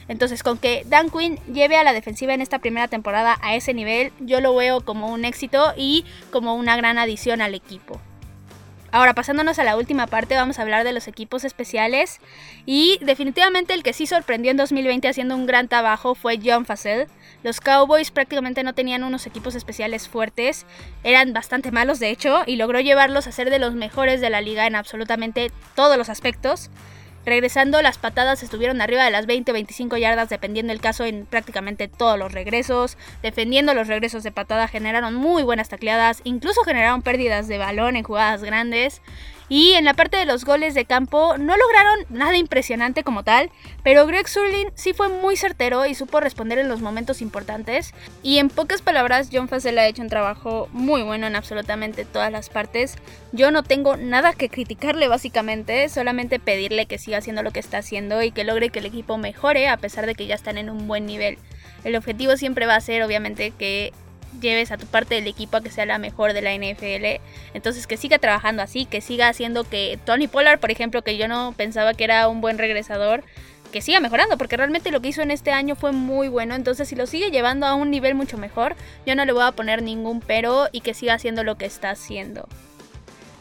Entonces, 0.07 0.41
con 0.41 0.57
que 0.57 0.83
Dan 0.87 1.11
Quinn 1.11 1.39
lleve 1.53 1.77
a 1.77 1.83
la 1.83 1.93
defensiva 1.93 2.33
en 2.33 2.41
esta 2.41 2.59
primera 2.59 2.87
temporada 2.87 3.37
a 3.41 3.55
ese 3.55 3.75
nivel, 3.75 4.11
yo 4.19 4.41
lo 4.41 4.55
veo 4.55 4.81
como 4.81 5.11
un 5.11 5.23
éxito 5.23 5.73
y 5.77 6.03
como 6.31 6.55
una 6.55 6.75
gran 6.75 6.97
adición 6.97 7.41
al 7.41 7.53
equipo. 7.53 8.01
Ahora, 8.91 9.13
pasándonos 9.13 9.59
a 9.59 9.63
la 9.63 9.77
última 9.77 10.07
parte, 10.07 10.35
vamos 10.35 10.59
a 10.59 10.63
hablar 10.63 10.83
de 10.83 10.93
los 10.93 11.07
equipos 11.07 11.43
especiales. 11.43 12.19
Y 12.65 12.99
definitivamente 13.01 13.73
el 13.73 13.83
que 13.83 13.93
sí 13.93 14.07
sorprendió 14.07 14.51
en 14.51 14.57
2020 14.57 15.07
haciendo 15.07 15.35
un 15.35 15.45
gran 15.45 15.67
trabajo 15.67 16.15
fue 16.15 16.39
John 16.43 16.65
Facel. 16.65 17.07
Los 17.43 17.61
Cowboys 17.61 18.11
prácticamente 18.11 18.63
no 18.63 18.73
tenían 18.73 19.03
unos 19.03 19.25
equipos 19.25 19.55
especiales 19.55 20.09
fuertes, 20.09 20.65
eran 21.03 21.31
bastante 21.31 21.71
malos 21.71 21.99
de 21.99 22.09
hecho, 22.09 22.43
y 22.45 22.57
logró 22.57 22.81
llevarlos 22.81 23.27
a 23.27 23.31
ser 23.31 23.49
de 23.49 23.59
los 23.59 23.73
mejores 23.73 24.19
de 24.19 24.29
la 24.29 24.41
liga 24.41 24.67
en 24.67 24.75
absolutamente 24.75 25.51
todos 25.75 25.97
los 25.97 26.09
aspectos. 26.09 26.69
Regresando, 27.29 27.83
las 27.83 27.99
patadas 27.99 28.41
estuvieron 28.41 28.81
arriba 28.81 29.05
de 29.05 29.11
las 29.11 29.27
20-25 29.27 29.99
yardas 29.99 30.29
dependiendo 30.29 30.73
del 30.73 30.81
caso 30.81 31.05
en 31.05 31.27
prácticamente 31.27 31.87
todos 31.87 32.17
los 32.17 32.31
regresos. 32.31 32.97
Defendiendo 33.21 33.75
los 33.75 33.87
regresos 33.87 34.23
de 34.23 34.31
patada 34.31 34.67
generaron 34.67 35.13
muy 35.13 35.43
buenas 35.43 35.69
tacleadas, 35.69 36.21
incluso 36.23 36.63
generaron 36.63 37.03
pérdidas 37.03 37.47
de 37.47 37.59
balón 37.59 37.97
en 37.97 38.03
jugadas 38.03 38.43
grandes. 38.43 39.03
Y 39.49 39.71
en 39.71 39.85
la 39.85 39.95
parte 39.95 40.17
de 40.17 40.25
los 40.25 40.45
goles 40.45 40.75
de 40.75 40.85
campo 40.85 41.37
no 41.37 41.57
lograron 41.57 42.05
nada 42.09 42.37
impresionante 42.37 43.03
como 43.03 43.23
tal, 43.23 43.49
pero 43.83 44.05
Greg 44.05 44.27
Surlin 44.27 44.69
sí 44.75 44.93
fue 44.93 45.09
muy 45.09 45.35
certero 45.35 45.87
y 45.87 45.95
supo 45.95 46.19
responder 46.19 46.59
en 46.59 46.69
los 46.69 46.81
momentos 46.81 47.21
importantes. 47.21 47.93
Y 48.21 48.37
en 48.37 48.49
pocas 48.49 48.83
palabras, 48.83 49.29
John 49.33 49.47
Facel 49.47 49.79
ha 49.79 49.87
hecho 49.87 50.03
un 50.03 50.09
trabajo 50.09 50.69
muy 50.71 51.01
bueno 51.01 51.25
en 51.25 51.35
absolutamente 51.35 52.05
todas 52.05 52.31
las 52.31 52.49
partes. 52.49 52.95
Yo 53.31 53.49
no 53.49 53.63
tengo 53.63 53.97
nada 53.97 54.33
que 54.33 54.49
criticarle 54.49 55.07
básicamente, 55.07 55.89
solamente 55.89 56.39
pedirle 56.39 56.85
que 56.85 56.99
siga 56.99 57.17
haciendo 57.17 57.41
lo 57.41 57.51
que 57.51 57.59
está 57.59 57.79
haciendo 57.79 58.21
y 58.21 58.31
que 58.31 58.43
logre 58.43 58.69
que 58.69 58.79
el 58.79 58.85
equipo 58.85 59.17
mejore 59.17 59.67
a 59.67 59.77
pesar 59.77 60.05
de 60.05 60.13
que 60.13 60.27
ya 60.27 60.35
están 60.35 60.59
en 60.59 60.69
un 60.69 60.87
buen 60.87 61.07
nivel. 61.07 61.39
El 61.83 61.95
objetivo 61.95 62.37
siempre 62.37 62.67
va 62.67 62.75
a 62.75 62.81
ser 62.81 63.01
obviamente 63.03 63.51
que 63.51 63.93
lleves 64.41 64.71
a 64.71 64.77
tu 64.77 64.85
parte 64.85 65.15
del 65.15 65.27
equipo 65.27 65.57
a 65.57 65.61
que 65.61 65.69
sea 65.69 65.85
la 65.85 65.97
mejor 65.97 66.33
de 66.33 66.41
la 66.41 66.53
NFL. 66.53 67.21
Entonces 67.53 67.87
que 67.87 67.97
siga 67.97 68.19
trabajando 68.19 68.61
así, 68.61 68.85
que 68.85 69.01
siga 69.01 69.27
haciendo 69.27 69.63
que 69.63 69.99
Tony 70.05 70.27
Pollard, 70.27 70.59
por 70.59 70.71
ejemplo, 70.71 71.01
que 71.01 71.17
yo 71.17 71.27
no 71.27 71.53
pensaba 71.55 71.93
que 71.93 72.03
era 72.03 72.27
un 72.27 72.41
buen 72.41 72.57
regresador, 72.57 73.23
que 73.71 73.81
siga 73.81 73.99
mejorando, 73.99 74.37
porque 74.37 74.57
realmente 74.57 74.91
lo 74.91 74.99
que 74.99 75.09
hizo 75.09 75.21
en 75.21 75.31
este 75.31 75.51
año 75.51 75.75
fue 75.75 75.91
muy 75.91 76.27
bueno. 76.27 76.55
Entonces 76.55 76.87
si 76.87 76.95
lo 76.95 77.05
sigue 77.05 77.31
llevando 77.31 77.65
a 77.65 77.75
un 77.75 77.91
nivel 77.91 78.15
mucho 78.15 78.37
mejor, 78.37 78.75
yo 79.05 79.15
no 79.15 79.25
le 79.25 79.31
voy 79.31 79.43
a 79.43 79.51
poner 79.51 79.81
ningún 79.83 80.21
pero 80.21 80.67
y 80.71 80.81
que 80.81 80.93
siga 80.93 81.13
haciendo 81.13 81.43
lo 81.43 81.55
que 81.55 81.65
está 81.65 81.91
haciendo. 81.91 82.47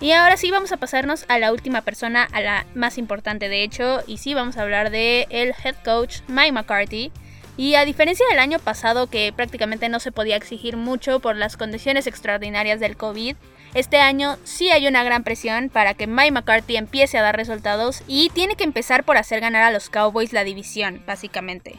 Y 0.00 0.12
ahora 0.12 0.36
sí 0.36 0.50
vamos 0.52 0.70
a 0.70 0.76
pasarnos 0.76 1.24
a 1.28 1.40
la 1.40 1.52
última 1.52 1.82
persona, 1.82 2.28
a 2.30 2.40
la 2.40 2.66
más 2.74 2.98
importante 2.98 3.48
de 3.48 3.64
hecho, 3.64 4.00
y 4.06 4.18
sí 4.18 4.32
vamos 4.32 4.56
a 4.56 4.62
hablar 4.62 4.90
de 4.90 5.26
el 5.30 5.54
head 5.64 5.74
coach 5.84 6.20
Mike 6.28 6.52
McCarthy 6.52 7.10
y 7.58 7.74
a 7.74 7.84
diferencia 7.84 8.24
del 8.30 8.38
año 8.38 8.60
pasado 8.60 9.08
que 9.08 9.32
prácticamente 9.34 9.90
no 9.90 10.00
se 10.00 10.12
podía 10.12 10.36
exigir 10.36 10.76
mucho 10.76 11.20
por 11.20 11.36
las 11.36 11.58
condiciones 11.58 12.06
extraordinarias 12.06 12.80
del 12.80 12.96
COVID, 12.96 13.36
este 13.74 13.98
año 13.98 14.38
sí 14.44 14.70
hay 14.70 14.86
una 14.86 15.04
gran 15.04 15.24
presión 15.24 15.68
para 15.68 15.92
que 15.92 16.06
Mike 16.06 16.30
McCarthy 16.30 16.76
empiece 16.76 17.18
a 17.18 17.22
dar 17.22 17.36
resultados 17.36 18.02
y 18.06 18.30
tiene 18.30 18.54
que 18.54 18.64
empezar 18.64 19.04
por 19.04 19.18
hacer 19.18 19.40
ganar 19.40 19.64
a 19.64 19.72
los 19.72 19.90
Cowboys 19.90 20.32
la 20.32 20.44
división, 20.44 21.02
básicamente. 21.06 21.78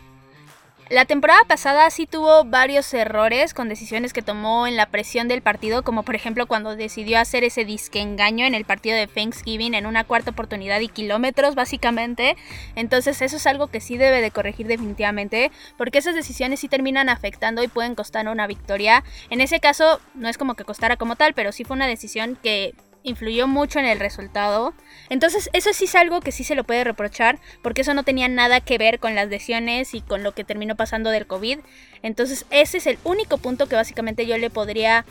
La 0.90 1.06
temporada 1.06 1.42
pasada 1.48 1.88
sí 1.92 2.08
tuvo 2.08 2.46
varios 2.46 2.92
errores 2.96 3.54
con 3.54 3.70
decisiones 3.70 4.12
que 4.12 4.24
tomó 4.24 4.66
en 4.66 4.76
la 4.76 4.88
presión 4.88 5.28
del 5.28 5.44
partido, 5.44 5.84
como 5.84 6.02
por 6.02 6.16
ejemplo 6.16 6.48
cuando 6.48 6.76
decidió 6.76 7.20
hacer 7.20 7.44
ese 7.44 7.64
disque 7.64 8.02
engaño 8.02 8.44
en 8.48 8.56
el 8.56 8.66
partido 8.66 8.98
de 8.98 9.06
Thanksgiving 9.06 9.76
en 9.76 9.86
una 9.86 10.04
cuarta 10.04 10.32
oportunidad 10.32 10.80
y 10.80 10.88
kilómetros 10.88 11.54
básicamente. 11.54 12.36
Entonces 12.76 13.22
eso 13.22 13.38
es 13.38 13.46
algo 13.46 13.68
que 13.68 13.82
sí 13.82 13.98
debe 13.98 14.20
de 14.20 14.32
corregir 14.32 14.66
definitivamente, 14.66 15.52
porque 15.78 16.00
esas 16.00 16.16
decisiones 16.16 16.60
sí 16.60 16.68
terminan 16.68 17.10
afectando 17.10 17.62
y 17.62 17.68
pueden 17.68 17.94
costar 17.94 18.28
una 18.28 18.48
victoria. 18.48 19.04
En 19.30 19.42
ese 19.42 19.60
caso 19.60 20.02
no 20.16 20.28
es 20.28 20.40
como 20.40 20.56
que 20.56 20.64
costara 20.64 20.98
como 20.98 21.16
tal, 21.16 21.36
pero 21.36 21.52
sí 21.52 21.66
fue 21.66 21.76
una 21.76 21.86
decisión 21.86 22.36
que 22.42 22.74
influyó 23.04 23.48
mucho 23.48 23.80
en 23.80 23.86
el 23.86 24.00
resultado. 24.00 24.74
Entonces 25.10 25.50
eso 25.54 25.72
sí 25.74 25.86
es 25.86 25.96
algo 25.96 26.22
que 26.22 26.32
sí 26.32 26.44
se 26.44 26.56
lo 26.56 26.64
puede 26.64 26.84
reprochar 26.84 27.40
porque 27.62 27.82
eso 27.82 27.94
no 27.94 28.04
tenía 28.04 28.28
nada 28.28 28.62
que 28.62 28.78
ver 28.78 29.00
con 29.00 29.16
las 29.16 29.30
lesiones 29.30 29.94
y 29.94 30.02
con 30.02 30.24
lo 30.24 30.34
que 30.34 30.44
terminó 30.44 30.76
pasando 30.76 31.10
del 31.10 31.28
COVID. 31.28 31.60
Entonces 32.04 32.46
ese 32.50 32.78
es 32.78 32.88
el 32.88 32.98
único 33.04 33.38
punto 33.38 33.68
que 33.68 33.76
básicamente 33.76 34.26
yo 34.26 34.38
le 34.38 34.50
podría 34.50 35.06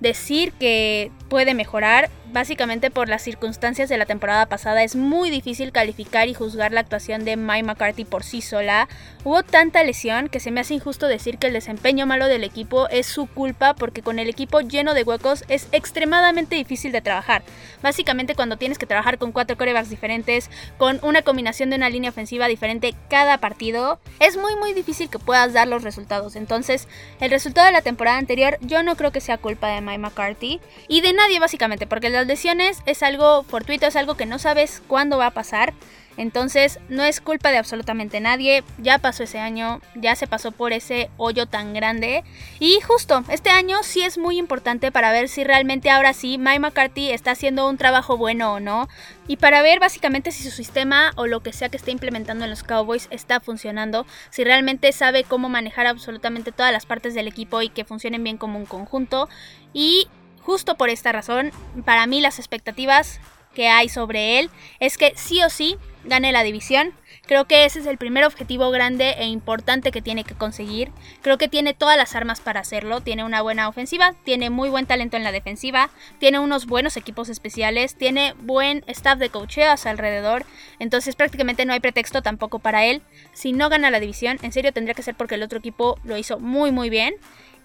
decir 0.00 0.52
que 0.52 1.10
puede 1.28 1.54
mejorar. 1.54 2.10
Básicamente 2.32 2.92
por 2.92 3.08
las 3.08 3.22
circunstancias 3.22 3.88
de 3.88 3.98
la 3.98 4.06
temporada 4.06 4.46
pasada 4.46 4.84
es 4.84 4.94
muy 4.94 5.30
difícil 5.30 5.72
calificar 5.72 6.28
y 6.28 6.34
juzgar 6.34 6.70
la 6.70 6.78
actuación 6.78 7.24
de 7.24 7.36
Mike 7.36 7.64
McCarthy 7.64 8.04
por 8.04 8.22
sí 8.22 8.40
sola. 8.40 8.88
Hubo 9.24 9.42
tanta 9.42 9.82
lesión 9.82 10.28
que 10.28 10.38
se 10.38 10.52
me 10.52 10.60
hace 10.60 10.74
injusto 10.74 11.08
decir 11.08 11.38
que 11.38 11.48
el 11.48 11.54
desempeño 11.54 12.06
malo 12.06 12.28
del 12.28 12.44
equipo 12.44 12.88
es 12.88 13.06
su 13.06 13.26
culpa 13.26 13.74
porque 13.74 14.02
con 14.02 14.20
el 14.20 14.28
equipo 14.28 14.60
lleno 14.60 14.94
de 14.94 15.02
huecos 15.02 15.42
es 15.48 15.66
extremadamente 15.72 16.54
difícil 16.54 16.92
de 16.92 17.00
trabajar. 17.00 17.42
Básicamente 17.82 18.36
cuando 18.36 18.56
tienes 18.56 18.78
que 18.78 18.86
trabajar 18.86 19.18
con 19.18 19.32
cuatro 19.32 19.56
corebacks 19.56 19.90
diferentes, 19.90 20.50
con 20.78 21.00
una 21.02 21.22
combinación 21.22 21.70
de 21.70 21.76
una 21.76 21.90
línea 21.90 22.10
ofensiva 22.10 22.46
diferente 22.46 22.94
cada 23.08 23.38
partido, 23.38 23.98
es 24.20 24.36
muy 24.36 24.54
muy 24.54 24.72
difícil 24.72 25.10
que 25.10 25.18
puedas 25.18 25.52
dar 25.52 25.66
los 25.66 25.82
resultados. 25.82 26.36
Entonces 26.36 26.86
el 27.18 27.32
resultado 27.32 27.66
de 27.66 27.72
la 27.72 27.82
temporada 27.82 28.18
anterior 28.18 28.56
yo 28.60 28.84
no 28.84 28.94
creo 28.94 29.10
que 29.10 29.20
sea 29.20 29.36
culpa 29.36 29.66
de 29.66 29.80
Mike 29.80 29.98
McCarthy 29.98 30.60
y 30.86 31.00
de 31.00 31.12
nadie 31.12 31.40
básicamente, 31.40 31.88
porque 31.88 32.19
las 32.20 32.26
lesiones 32.26 32.82
es 32.84 33.02
algo 33.02 33.44
fortuito, 33.44 33.86
es 33.86 33.96
algo 33.96 34.14
que 34.14 34.26
no 34.26 34.38
sabes 34.38 34.82
cuándo 34.86 35.16
va 35.16 35.26
a 35.26 35.30
pasar. 35.30 35.72
Entonces 36.18 36.80
no 36.90 37.02
es 37.02 37.22
culpa 37.22 37.50
de 37.50 37.56
absolutamente 37.56 38.20
nadie, 38.20 38.62
ya 38.76 38.98
pasó 38.98 39.22
ese 39.22 39.38
año, 39.38 39.80
ya 39.94 40.14
se 40.16 40.26
pasó 40.26 40.52
por 40.52 40.74
ese 40.74 41.08
hoyo 41.16 41.46
tan 41.46 41.72
grande. 41.72 42.24
Y 42.58 42.78
justo 42.82 43.24
este 43.30 43.48
año 43.48 43.78
sí 43.82 44.02
es 44.02 44.18
muy 44.18 44.36
importante 44.36 44.92
para 44.92 45.12
ver 45.12 45.30
si 45.30 45.44
realmente 45.44 45.88
ahora 45.88 46.12
sí 46.12 46.36
Mike 46.36 46.58
McCarthy 46.58 47.10
está 47.10 47.30
haciendo 47.30 47.66
un 47.66 47.78
trabajo 47.78 48.18
bueno 48.18 48.52
o 48.52 48.60
no. 48.60 48.86
Y 49.28 49.38
para 49.38 49.62
ver 49.62 49.80
básicamente 49.80 50.30
si 50.30 50.42
su 50.42 50.50
sistema 50.50 51.12
o 51.16 51.26
lo 51.26 51.40
que 51.40 51.54
sea 51.54 51.70
que 51.70 51.78
esté 51.78 51.90
implementando 51.90 52.44
en 52.44 52.50
los 52.50 52.64
Cowboys 52.64 53.08
está 53.10 53.40
funcionando, 53.40 54.04
si 54.28 54.44
realmente 54.44 54.92
sabe 54.92 55.24
cómo 55.24 55.48
manejar 55.48 55.86
absolutamente 55.86 56.52
todas 56.52 56.72
las 56.72 56.84
partes 56.84 57.14
del 57.14 57.28
equipo 57.28 57.62
y 57.62 57.70
que 57.70 57.86
funcionen 57.86 58.22
bien 58.24 58.36
como 58.36 58.58
un 58.58 58.66
conjunto. 58.66 59.30
Y 59.72 60.08
justo 60.42 60.76
por 60.76 60.90
esta 60.90 61.12
razón, 61.12 61.52
para 61.84 62.06
mí 62.06 62.20
las 62.20 62.38
expectativas 62.38 63.20
que 63.54 63.68
hay 63.68 63.88
sobre 63.88 64.38
él 64.38 64.50
es 64.78 64.96
que 64.96 65.12
sí 65.16 65.42
o 65.42 65.50
sí 65.50 65.76
gane 66.04 66.32
la 66.32 66.42
división. 66.42 66.92
Creo 67.26 67.44
que 67.44 67.64
ese 67.64 67.78
es 67.78 67.86
el 67.86 67.96
primer 67.96 68.24
objetivo 68.24 68.70
grande 68.70 69.10
e 69.18 69.26
importante 69.26 69.92
que 69.92 70.02
tiene 70.02 70.24
que 70.24 70.34
conseguir. 70.34 70.90
Creo 71.22 71.38
que 71.38 71.46
tiene 71.46 71.74
todas 71.74 71.96
las 71.96 72.16
armas 72.16 72.40
para 72.40 72.58
hacerlo. 72.58 73.02
Tiene 73.02 73.22
una 73.22 73.40
buena 73.40 73.68
ofensiva, 73.68 74.14
tiene 74.24 74.50
muy 74.50 74.68
buen 74.68 74.86
talento 74.86 75.16
en 75.16 75.22
la 75.22 75.30
defensiva, 75.30 75.90
tiene 76.18 76.40
unos 76.40 76.66
buenos 76.66 76.96
equipos 76.96 77.28
especiales, 77.28 77.94
tiene 77.94 78.34
buen 78.40 78.82
staff 78.88 79.18
de 79.18 79.30
su 79.30 79.88
alrededor. 79.88 80.44
Entonces 80.80 81.14
prácticamente 81.14 81.64
no 81.64 81.72
hay 81.72 81.78
pretexto 81.78 82.20
tampoco 82.20 82.58
para 82.58 82.84
él. 82.86 83.02
Si 83.32 83.52
no 83.52 83.68
gana 83.68 83.90
la 83.90 84.00
división, 84.00 84.38
en 84.42 84.50
serio 84.50 84.72
tendría 84.72 84.94
que 84.94 85.02
ser 85.02 85.14
porque 85.14 85.36
el 85.36 85.44
otro 85.44 85.60
equipo 85.60 86.00
lo 86.02 86.16
hizo 86.16 86.40
muy 86.40 86.72
muy 86.72 86.90
bien 86.90 87.14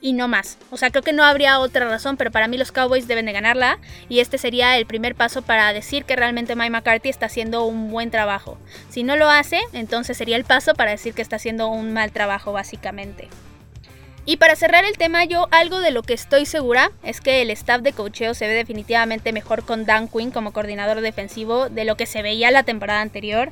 y 0.02 0.14
no 0.14 0.28
más. 0.28 0.58
O 0.72 0.78
sea, 0.78 0.90
creo 0.90 1.04
que 1.04 1.14
no 1.14 1.24
habría 1.24 1.60
otra 1.60 1.88
razón, 1.88 2.18
pero 2.18 2.32
para 2.32 2.48
mí 2.48 2.58
los 2.58 2.72
Cowboys 2.72 3.08
deben 3.08 3.26
de 3.26 3.32
ganarla 3.32 3.80
y 4.10 4.20
este 4.20 4.38
sería 4.38 4.78
el 4.78 4.86
primer 4.86 5.16
paso 5.16 5.42
para 5.42 5.74
decir 5.74 6.06
que 6.06 6.16
realmente 6.16 6.56
Mike 6.56 6.70
McCarthy 6.70 7.10
está 7.10 7.26
haciendo 7.26 7.66
un 7.66 7.90
buen 7.92 8.12
trabajo. 8.12 8.58
Si 8.90 9.04
no 9.04 9.16
lo 9.16 9.30
hace, 9.30 9.60
entonces 9.74 10.18
sería 10.18 10.38
el 10.38 10.46
paso 10.46 10.74
para 10.74 10.92
decir 10.92 11.14
que 11.14 11.22
está 11.22 11.38
haciendo 11.38 11.68
un 11.68 11.94
mal 11.94 12.12
trabajo 12.12 12.52
básicamente. 12.52 13.30
Y 14.28 14.38
para 14.38 14.56
cerrar 14.56 14.86
el 14.86 14.98
tema, 14.98 15.24
yo 15.26 15.48
algo 15.52 15.80
de 15.80 15.92
lo 15.92 16.02
que 16.02 16.16
estoy 16.16 16.48
segura 16.48 16.92
es 17.04 17.22
que 17.22 17.44
el 17.44 17.52
staff 17.52 17.82
de 17.82 17.94
cocheo 17.94 18.34
se 18.34 18.48
ve 18.48 18.54
definitivamente 18.54 19.32
mejor 19.32 19.64
con 19.64 19.86
Dan 19.86 20.08
Quinn 20.08 20.32
como 20.32 20.52
coordinador 20.52 21.02
defensivo 21.02 21.70
de 21.70 21.86
lo 21.86 21.96
que 21.96 22.08
se 22.08 22.24
veía 22.24 22.50
la 22.50 22.64
temporada 22.64 23.02
anterior. 23.02 23.52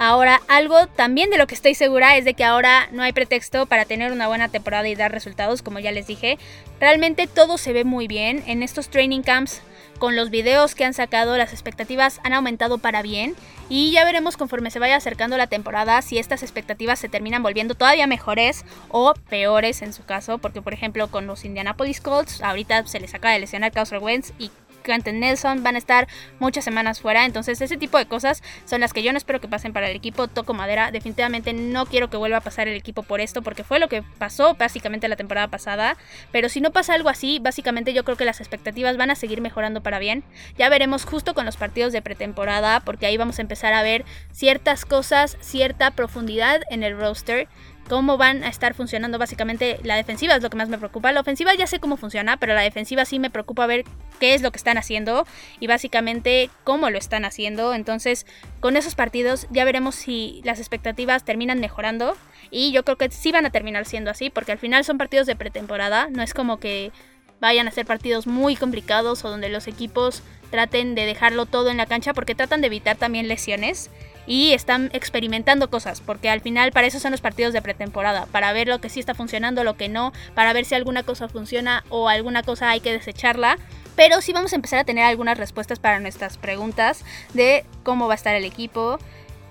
Ahora, 0.00 0.40
algo 0.46 0.86
también 0.86 1.28
de 1.28 1.38
lo 1.38 1.48
que 1.48 1.56
estoy 1.56 1.74
segura 1.74 2.16
es 2.16 2.24
de 2.24 2.34
que 2.34 2.44
ahora 2.44 2.88
no 2.92 3.02
hay 3.02 3.12
pretexto 3.12 3.66
para 3.66 3.84
tener 3.84 4.12
una 4.12 4.28
buena 4.28 4.48
temporada 4.48 4.86
y 4.88 4.94
dar 4.94 5.10
resultados, 5.10 5.60
como 5.60 5.80
ya 5.80 5.90
les 5.90 6.06
dije. 6.06 6.38
Realmente 6.78 7.26
todo 7.26 7.58
se 7.58 7.72
ve 7.72 7.82
muy 7.82 8.06
bien. 8.06 8.44
En 8.46 8.62
estos 8.62 8.90
training 8.90 9.22
camps, 9.22 9.60
con 9.98 10.14
los 10.14 10.30
videos 10.30 10.76
que 10.76 10.84
han 10.84 10.94
sacado, 10.94 11.36
las 11.36 11.52
expectativas 11.52 12.20
han 12.22 12.32
aumentado 12.32 12.78
para 12.78 13.02
bien. 13.02 13.34
Y 13.68 13.90
ya 13.90 14.04
veremos 14.04 14.36
conforme 14.36 14.70
se 14.70 14.78
vaya 14.78 14.94
acercando 14.94 15.36
la 15.36 15.48
temporada 15.48 16.00
si 16.00 16.18
estas 16.18 16.44
expectativas 16.44 17.00
se 17.00 17.08
terminan 17.08 17.42
volviendo 17.42 17.74
todavía 17.74 18.06
mejores 18.06 18.64
o 18.90 19.14
peores 19.28 19.82
en 19.82 19.92
su 19.92 20.04
caso. 20.04 20.38
Porque, 20.38 20.62
por 20.62 20.74
ejemplo, 20.74 21.08
con 21.10 21.26
los 21.26 21.44
Indianapolis 21.44 22.00
Colts, 22.00 22.40
ahorita 22.40 22.86
se 22.86 23.00
les 23.00 23.14
acaba 23.14 23.34
de 23.34 23.40
lesionar 23.40 23.72
Carson 23.72 24.00
Wentz 24.00 24.32
y 24.38 24.52
Nelson 24.88 25.62
van 25.62 25.74
a 25.74 25.78
estar 25.78 26.08
muchas 26.38 26.64
semanas 26.64 27.00
fuera. 27.00 27.24
Entonces, 27.24 27.60
ese 27.60 27.76
tipo 27.76 27.98
de 27.98 28.06
cosas 28.06 28.42
son 28.64 28.80
las 28.80 28.92
que 28.92 29.02
yo 29.02 29.12
no 29.12 29.18
espero 29.18 29.40
que 29.40 29.48
pasen 29.48 29.72
para 29.72 29.88
el 29.88 29.96
equipo. 29.96 30.28
Toco 30.28 30.54
madera. 30.54 30.90
Definitivamente 30.90 31.52
no 31.52 31.86
quiero 31.86 32.10
que 32.10 32.16
vuelva 32.16 32.38
a 32.38 32.40
pasar 32.40 32.68
el 32.68 32.76
equipo 32.76 33.02
por 33.02 33.20
esto, 33.20 33.42
porque 33.42 33.64
fue 33.64 33.78
lo 33.78 33.88
que 33.88 34.02
pasó 34.02 34.54
básicamente 34.54 35.08
la 35.08 35.16
temporada 35.16 35.48
pasada. 35.48 35.96
Pero 36.32 36.48
si 36.48 36.60
no 36.60 36.70
pasa 36.70 36.94
algo 36.94 37.08
así, 37.08 37.38
básicamente 37.38 37.92
yo 37.92 38.04
creo 38.04 38.16
que 38.16 38.24
las 38.24 38.40
expectativas 38.40 38.96
van 38.96 39.10
a 39.10 39.14
seguir 39.14 39.40
mejorando 39.40 39.82
para 39.82 39.98
bien. 39.98 40.24
Ya 40.56 40.68
veremos 40.68 41.04
justo 41.04 41.34
con 41.34 41.46
los 41.46 41.56
partidos 41.56 41.92
de 41.92 42.02
pretemporada, 42.02 42.80
porque 42.80 43.06
ahí 43.06 43.16
vamos 43.16 43.38
a 43.38 43.42
empezar 43.42 43.72
a 43.72 43.82
ver 43.82 44.04
ciertas 44.32 44.84
cosas, 44.84 45.36
cierta 45.40 45.90
profundidad 45.92 46.62
en 46.70 46.82
el 46.82 46.98
roster 46.98 47.48
cómo 47.88 48.16
van 48.16 48.44
a 48.44 48.48
estar 48.48 48.74
funcionando 48.74 49.18
básicamente 49.18 49.78
la 49.82 49.96
defensiva 49.96 50.34
es 50.34 50.42
lo 50.42 50.50
que 50.50 50.56
más 50.56 50.68
me 50.68 50.78
preocupa. 50.78 51.12
La 51.12 51.20
ofensiva 51.20 51.54
ya 51.54 51.66
sé 51.66 51.80
cómo 51.80 51.96
funciona, 51.96 52.36
pero 52.36 52.54
la 52.54 52.60
defensiva 52.60 53.04
sí 53.04 53.18
me 53.18 53.30
preocupa 53.30 53.66
ver 53.66 53.84
qué 54.20 54.34
es 54.34 54.42
lo 54.42 54.50
que 54.50 54.58
están 54.58 54.78
haciendo 54.78 55.26
y 55.60 55.66
básicamente 55.66 56.50
cómo 56.64 56.90
lo 56.90 56.98
están 56.98 57.24
haciendo. 57.24 57.74
Entonces, 57.74 58.26
con 58.60 58.76
esos 58.76 58.94
partidos 58.94 59.46
ya 59.50 59.64
veremos 59.64 59.94
si 59.94 60.40
las 60.44 60.58
expectativas 60.58 61.24
terminan 61.24 61.60
mejorando 61.60 62.16
y 62.50 62.72
yo 62.72 62.84
creo 62.84 62.96
que 62.96 63.10
sí 63.10 63.32
van 63.32 63.46
a 63.46 63.50
terminar 63.50 63.86
siendo 63.86 64.10
así 64.10 64.30
porque 64.30 64.52
al 64.52 64.58
final 64.58 64.84
son 64.84 64.98
partidos 64.98 65.26
de 65.26 65.36
pretemporada, 65.36 66.08
no 66.10 66.22
es 66.22 66.34
como 66.34 66.58
que 66.58 66.92
vayan 67.40 67.68
a 67.68 67.72
ser 67.72 67.86
partidos 67.86 68.26
muy 68.26 68.56
complicados 68.56 69.24
o 69.24 69.30
donde 69.30 69.48
los 69.48 69.66
equipos 69.66 70.22
traten 70.50 70.94
de 70.94 71.06
dejarlo 71.06 71.46
todo 71.46 71.70
en 71.70 71.76
la 71.76 71.86
cancha 71.86 72.14
porque 72.14 72.34
tratan 72.34 72.60
de 72.60 72.68
evitar 72.68 72.96
también 72.96 73.28
lesiones 73.28 73.90
y 74.26 74.52
están 74.52 74.90
experimentando 74.92 75.70
cosas, 75.70 76.02
porque 76.02 76.28
al 76.28 76.42
final 76.42 76.70
para 76.70 76.86
eso 76.86 77.00
son 77.00 77.12
los 77.12 77.22
partidos 77.22 77.54
de 77.54 77.62
pretemporada, 77.62 78.26
para 78.26 78.52
ver 78.52 78.68
lo 78.68 78.78
que 78.78 78.90
sí 78.90 79.00
está 79.00 79.14
funcionando, 79.14 79.64
lo 79.64 79.76
que 79.76 79.88
no, 79.88 80.12
para 80.34 80.52
ver 80.52 80.66
si 80.66 80.74
alguna 80.74 81.02
cosa 81.02 81.28
funciona 81.28 81.82
o 81.88 82.08
alguna 82.08 82.42
cosa 82.42 82.68
hay 82.68 82.80
que 82.80 82.92
desecharla. 82.92 83.58
Pero 83.96 84.20
sí 84.20 84.32
vamos 84.32 84.52
a 84.52 84.56
empezar 84.56 84.78
a 84.78 84.84
tener 84.84 85.04
algunas 85.04 85.38
respuestas 85.38 85.80
para 85.80 85.98
nuestras 85.98 86.36
preguntas 86.36 87.04
de 87.34 87.64
cómo 87.82 88.06
va 88.06 88.14
a 88.14 88.16
estar 88.16 88.34
el 88.34 88.44
equipo. 88.44 88.98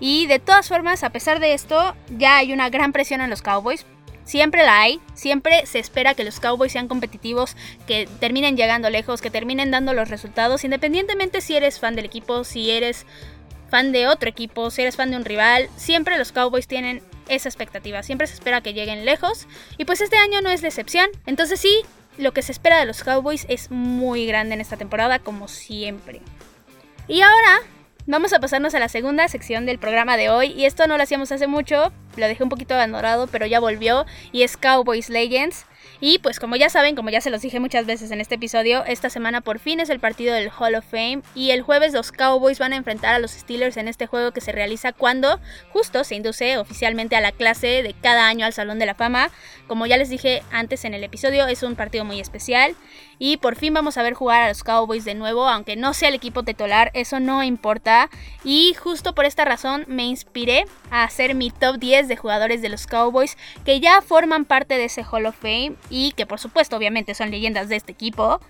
Y 0.00 0.26
de 0.26 0.38
todas 0.38 0.68
formas, 0.68 1.02
a 1.02 1.10
pesar 1.10 1.40
de 1.40 1.52
esto, 1.52 1.94
ya 2.16 2.38
hay 2.38 2.52
una 2.52 2.70
gran 2.70 2.92
presión 2.92 3.20
en 3.20 3.30
los 3.30 3.42
Cowboys. 3.42 3.84
Siempre 4.28 4.62
la 4.62 4.82
hay, 4.82 5.00
siempre 5.14 5.64
se 5.64 5.78
espera 5.78 6.12
que 6.12 6.22
los 6.22 6.38
Cowboys 6.38 6.72
sean 6.72 6.86
competitivos, 6.86 7.56
que 7.86 8.06
terminen 8.20 8.58
llegando 8.58 8.90
lejos, 8.90 9.22
que 9.22 9.30
terminen 9.30 9.70
dando 9.70 9.94
los 9.94 10.10
resultados, 10.10 10.64
independientemente 10.64 11.40
si 11.40 11.56
eres 11.56 11.80
fan 11.80 11.96
del 11.96 12.04
equipo, 12.04 12.44
si 12.44 12.70
eres 12.70 13.06
fan 13.70 13.90
de 13.90 14.06
otro 14.06 14.28
equipo, 14.28 14.70
si 14.70 14.82
eres 14.82 14.96
fan 14.96 15.10
de 15.10 15.16
un 15.16 15.24
rival, 15.24 15.70
siempre 15.76 16.18
los 16.18 16.32
Cowboys 16.32 16.66
tienen 16.66 17.00
esa 17.28 17.48
expectativa, 17.48 18.02
siempre 18.02 18.26
se 18.26 18.34
espera 18.34 18.60
que 18.60 18.74
lleguen 18.74 19.06
lejos 19.06 19.46
y 19.78 19.86
pues 19.86 20.02
este 20.02 20.18
año 20.18 20.42
no 20.42 20.50
es 20.50 20.60
la 20.60 20.68
excepción, 20.68 21.08
entonces 21.24 21.58
sí, 21.58 21.80
lo 22.18 22.34
que 22.34 22.42
se 22.42 22.52
espera 22.52 22.78
de 22.78 22.84
los 22.84 23.02
Cowboys 23.02 23.46
es 23.48 23.70
muy 23.70 24.26
grande 24.26 24.52
en 24.56 24.60
esta 24.60 24.76
temporada 24.76 25.20
como 25.20 25.48
siempre. 25.48 26.20
Y 27.06 27.22
ahora 27.22 27.62
vamos 28.08 28.32
a 28.32 28.40
pasarnos 28.40 28.74
a 28.74 28.78
la 28.78 28.88
segunda 28.88 29.28
sección 29.28 29.66
del 29.66 29.78
programa 29.78 30.16
de 30.16 30.30
hoy 30.30 30.48
y 30.48 30.64
esto 30.64 30.86
no 30.86 30.96
lo 30.96 31.02
hacíamos 31.02 31.30
hace 31.30 31.46
mucho, 31.46 31.92
lo 32.16 32.26
dejé 32.26 32.42
un 32.42 32.48
poquito 32.48 32.74
abandonado 32.74 33.26
pero 33.26 33.44
ya 33.44 33.60
volvió 33.60 34.06
y 34.32 34.42
es 34.42 34.56
Cowboys 34.56 35.10
Legends. 35.10 35.66
Y 36.00 36.18
pues 36.18 36.38
como 36.38 36.56
ya 36.56 36.70
saben, 36.70 36.94
como 36.94 37.10
ya 37.10 37.20
se 37.20 37.30
los 37.30 37.42
dije 37.42 37.60
muchas 37.60 37.86
veces 37.86 38.10
en 38.10 38.20
este 38.20 38.36
episodio, 38.36 38.84
esta 38.84 39.10
semana 39.10 39.40
por 39.40 39.58
fin 39.58 39.80
es 39.80 39.90
el 39.90 40.00
partido 40.00 40.34
del 40.34 40.50
Hall 40.50 40.74
of 40.74 40.84
Fame 40.84 41.22
y 41.34 41.50
el 41.50 41.62
jueves 41.62 41.92
los 41.92 42.12
Cowboys 42.12 42.58
van 42.58 42.72
a 42.72 42.76
enfrentar 42.76 43.14
a 43.14 43.18
los 43.18 43.32
Steelers 43.32 43.76
en 43.76 43.88
este 43.88 44.06
juego 44.06 44.32
que 44.32 44.40
se 44.40 44.52
realiza 44.52 44.92
cuando 44.92 45.40
justo 45.72 46.04
se 46.04 46.14
induce 46.14 46.58
oficialmente 46.58 47.16
a 47.16 47.20
la 47.20 47.32
clase 47.32 47.82
de 47.82 47.94
cada 48.00 48.28
año 48.28 48.46
al 48.46 48.52
Salón 48.52 48.78
de 48.78 48.86
la 48.86 48.94
Fama. 48.94 49.30
Como 49.66 49.86
ya 49.86 49.96
les 49.96 50.08
dije 50.08 50.42
antes 50.50 50.84
en 50.84 50.94
el 50.94 51.04
episodio, 51.04 51.46
es 51.46 51.62
un 51.62 51.76
partido 51.76 52.04
muy 52.04 52.20
especial 52.20 52.76
y 53.18 53.38
por 53.38 53.56
fin 53.56 53.74
vamos 53.74 53.98
a 53.98 54.02
ver 54.02 54.14
jugar 54.14 54.42
a 54.42 54.48
los 54.48 54.62
Cowboys 54.62 55.04
de 55.04 55.14
nuevo, 55.14 55.48
aunque 55.48 55.76
no 55.76 55.92
sea 55.92 56.08
el 56.08 56.14
equipo 56.14 56.44
titular, 56.44 56.90
eso 56.94 57.18
no 57.20 57.42
importa. 57.42 58.10
Y 58.44 58.74
justo 58.74 59.14
por 59.14 59.24
esta 59.24 59.44
razón 59.44 59.84
me 59.88 60.04
inspiré 60.04 60.64
a 60.90 61.04
hacer 61.04 61.34
mi 61.34 61.50
top 61.50 61.78
10 61.78 62.08
de 62.08 62.16
jugadores 62.16 62.62
de 62.62 62.68
los 62.68 62.86
Cowboys 62.86 63.36
que 63.64 63.80
ya 63.80 64.00
forman 64.02 64.44
parte 64.44 64.78
de 64.78 64.84
ese 64.84 65.04
Hall 65.04 65.26
of 65.26 65.36
Fame 65.36 65.74
y 65.90 66.12
que 66.12 66.26
por 66.26 66.38
supuesto 66.38 66.76
obviamente 66.76 67.14
son 67.14 67.30
leyendas 67.30 67.68
de 67.68 67.76
este 67.76 67.92
equipo. 67.92 68.40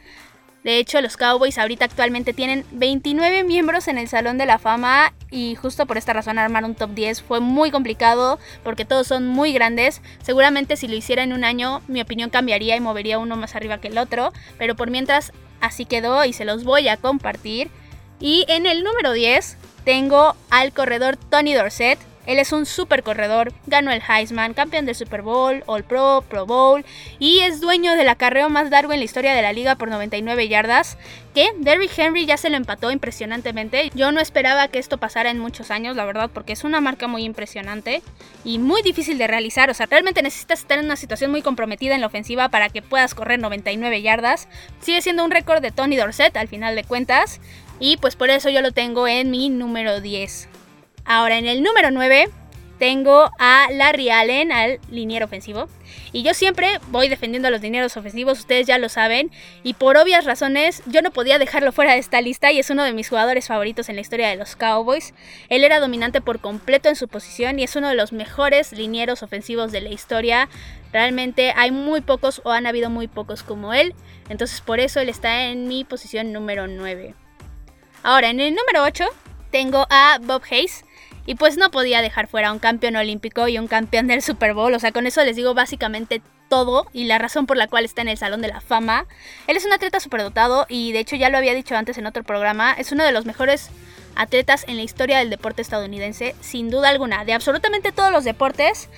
De 0.65 0.79
hecho, 0.79 1.01
los 1.01 1.17
Cowboys 1.17 1.57
ahorita 1.57 1.85
actualmente 1.85 2.33
tienen 2.33 2.65
29 2.73 3.45
miembros 3.45 3.87
en 3.87 3.97
el 3.97 4.09
Salón 4.09 4.39
de 4.39 4.47
la 4.47 4.59
Fama 4.59 5.15
y 5.31 5.55
justo 5.55 5.87
por 5.87 5.97
esta 5.97 6.13
razón 6.13 6.39
armar 6.39 6.65
un 6.65 6.75
top 6.75 6.91
10 6.91 7.23
fue 7.23 7.41
muy 7.41 7.71
complicado 7.71 8.39
porque 8.65 8.85
todos 8.85 9.07
son 9.07 9.29
muy 9.29 9.53
grandes. 9.53 10.03
Seguramente 10.21 10.77
si 10.77 10.89
lo 10.89 10.97
hiciera 10.97 11.23
en 11.23 11.33
un 11.33 11.45
año 11.45 11.81
mi 11.87 12.01
opinión 12.01 12.29
cambiaría 12.29 12.77
y 12.77 12.81
movería 12.81 13.19
uno 13.19 13.37
más 13.37 13.55
arriba 13.55 13.81
que 13.81 13.89
el 13.89 13.99
otro, 13.99 14.33
pero 14.59 14.75
por 14.75 14.91
mientras 14.91 15.33
así 15.61 15.85
quedó 15.85 16.25
y 16.25 16.33
se 16.33 16.45
los 16.45 16.65
voy 16.65 16.89
a 16.89 16.97
compartir. 16.97 17.71
Y 18.21 18.45
en 18.49 18.67
el 18.67 18.83
número 18.83 19.13
10 19.13 19.57
tengo 19.85 20.35
al 20.51 20.73
corredor 20.73 21.17
Tony 21.17 21.55
Dorset, 21.55 21.99
él 22.29 22.39
es 22.39 22.53
un 22.53 22.67
super 22.67 23.03
corredor, 23.03 23.55
ganó 23.67 23.91
el 23.91 24.03
Heisman, 24.07 24.53
campeón 24.53 24.85
del 24.85 24.95
Super 24.95 25.23
Bowl, 25.23 25.63
All 25.65 25.83
Pro, 25.83 26.23
Pro 26.29 26.45
Bowl 26.45 26.85
y 27.19 27.41
es 27.41 27.63
dueño 27.63 27.95
del 27.95 28.07
acarreo 28.11 28.51
más 28.51 28.69
largo 28.69 28.93
en 28.93 28.99
la 28.99 29.07
historia 29.07 29.33
de 29.33 29.41
la 29.41 29.55
liga 29.55 29.77
por 29.77 29.89
99 29.89 30.47
yardas, 30.47 30.99
que 31.35 31.49
Derrick 31.57 31.99
Henry 31.99 32.27
ya 32.27 32.37
se 32.37 32.51
lo 32.51 32.59
empató 32.59 32.91
impresionantemente. 32.91 33.91
Yo 33.95 34.13
no 34.13 34.21
esperaba 34.21 34.69
que 34.69 34.79
esto 34.79 34.99
pasara 34.99 35.31
en 35.31 35.39
muchos 35.39 35.71
años, 35.71 35.97
la 35.97 36.05
verdad, 36.05 36.31
porque 36.31 36.53
es 36.53 36.65
una 36.65 36.83
marca 36.83 37.07
muy 37.09 37.25
impresionante 37.25 38.03
y 38.45 38.59
muy 38.59 38.83
difícil 38.83 39.17
de 39.17 39.27
realizar. 39.27 39.71
O 39.71 39.75
sea, 39.75 39.87
realmente 39.87 40.21
necesitas 40.21 40.61
estar 40.61 40.79
en 40.79 40.85
una 40.85 40.97
situación 40.97 41.31
muy 41.31 41.41
comprometida 41.41 41.95
en 41.95 42.03
la 42.03 42.09
ofensiva 42.09 42.51
para 42.51 42.69
que 42.69 42.83
puedas 42.83 43.15
correr 43.15 43.39
99 43.41 44.03
yardas. 44.03 44.49
Sigue 44.81 45.01
siendo 45.01 45.25
un 45.25 45.31
récord 45.31 45.63
de 45.63 45.71
Tony 45.71 45.97
Dorset 45.97 46.37
al 46.37 46.49
final 46.49 46.77
de 46.77 46.85
cuentas. 46.85 47.41
Y 47.81 47.97
pues 47.97 48.17
por 48.17 48.29
eso 48.29 48.51
yo 48.51 48.61
lo 48.61 48.73
tengo 48.73 49.09
en 49.09 49.31
mi 49.31 49.49
número 49.49 50.03
10. 50.03 50.58
Ahora 51.09 51.39
en 51.39 51.47
el 51.47 51.63
número 51.63 51.91
9 51.91 52.29
tengo 52.79 53.31
a 53.39 53.67
Larry 53.73 54.11
Allen, 54.11 54.53
al 54.53 54.79
liniero 54.91 55.25
ofensivo. 55.25 55.71
Y 56.13 56.23
yo 56.23 56.35
siempre 56.35 56.79
voy 56.89 57.09
defendiendo 57.09 57.49
a 57.49 57.51
los 57.51 57.63
linieros 57.63 57.97
ofensivos, 57.97 58.41
ustedes 58.41 58.67
ya 58.67 58.77
lo 58.77 58.91
saben. 58.91 59.31
Y 59.63 59.73
por 59.73 59.97
obvias 59.97 60.27
razones, 60.27 60.83
yo 60.85 61.01
no 61.01 61.11
podía 61.11 61.39
dejarlo 61.39 61.73
fuera 61.73 61.93
de 61.93 61.99
esta 61.99 62.21
lista 62.21 62.53
y 62.53 62.59
es 62.59 62.69
uno 62.69 62.85
de 62.85 62.93
mis 62.93 63.09
jugadores 63.09 63.47
favoritos 63.47 63.89
en 63.89 63.95
la 63.95 64.03
historia 64.03 64.29
de 64.29 64.37
los 64.37 64.55
Cowboys. 64.55 65.15
Él 65.49 65.65
era 65.65 65.81
dominante 65.81 66.21
por 66.21 66.41
completo 66.41 66.91
en 66.91 66.95
su 66.95 67.09
posición 67.09 67.59
y 67.59 67.65
es 67.65 67.75
uno 67.75 67.89
de 67.89 67.95
los 67.95 68.13
mejores 68.13 68.73
linieros 68.73 69.23
ofensivos 69.23 69.73
de 69.73 69.81
la 69.81 69.89
historia. 69.89 70.51
Realmente 70.93 71.55
hay 71.57 71.71
muy 71.71 72.03
pocos 72.03 72.43
o 72.45 72.51
han 72.51 72.67
habido 72.67 72.91
muy 72.91 73.09
pocos 73.09 73.43
como 73.43 73.73
él. 73.73 73.95
Entonces 74.29 74.61
por 74.61 74.79
eso 74.79 75.01
él 75.01 75.09
está 75.09 75.45
en 75.47 75.69
mi 75.69 75.85
posición 75.85 76.35
número 76.35 76.67
9. 76.67 77.15
Ahora, 78.03 78.29
en 78.29 78.41
el 78.41 78.55
número 78.55 78.85
8 78.85 79.05
tengo 79.51 79.87
a 79.91 80.19
Bob 80.21 80.43
Hayes. 80.51 80.85
Y 81.29 81.35
pues 81.35 81.59
no 81.59 81.71
podía 81.71 82.01
dejar 82.01 82.27
fuera 82.27 82.49
a 82.49 82.53
un 82.53 82.59
campeón 82.59 82.97
olímpico 82.97 83.49
y 83.49 83.59
un 83.59 83.67
campeón 83.69 84.07
del 84.07 84.23
Super 84.23 84.55
Bowl. 84.55 84.73
O 84.73 84.79
sea, 84.79 84.93
con 84.93 85.07
eso 85.07 85.23
les 85.25 85.37
digo 85.37 85.53
básicamente 85.53 86.23
todo 86.49 86.87
y 86.95 87.05
la 87.05 87.19
razón 87.19 87.45
por 87.45 87.59
la 87.59 87.69
cual 87.69 87.85
está 87.85 88.01
en 88.01 88.09
el 88.09 88.17
Salón 88.17 88.41
de 88.41 88.49
la 88.49 88.63
Fama. 88.63 89.05
Él 89.47 89.55
es 89.55 89.67
un 89.67 89.73
atleta 89.75 90.01
superdotado 90.01 90.65
y 90.71 90.93
de 90.93 91.01
hecho 91.01 91.17
ya 91.17 91.29
lo 91.29 91.37
había 91.37 91.53
dicho 91.53 91.77
antes 91.77 91.99
en 91.99 92.07
otro 92.07 92.25
programa. 92.25 92.73
Es 92.73 92.93
uno 92.93 93.05
de 93.05 93.13
los 93.13 93.27
mejores 93.27 93.69
atletas 94.17 94.65
en 94.69 94.79
la 94.79 94.85
historia 94.85 95.19
del 95.19 95.29
deporte 95.29 95.61
estadounidense, 95.61 96.35
sin 96.41 96.71
duda 96.71 96.89
alguna. 96.89 97.27
De 97.27 97.35
absolutamente 97.35 97.93
todos 97.93 98.11
los 98.11 98.25
deportes, 98.25 98.89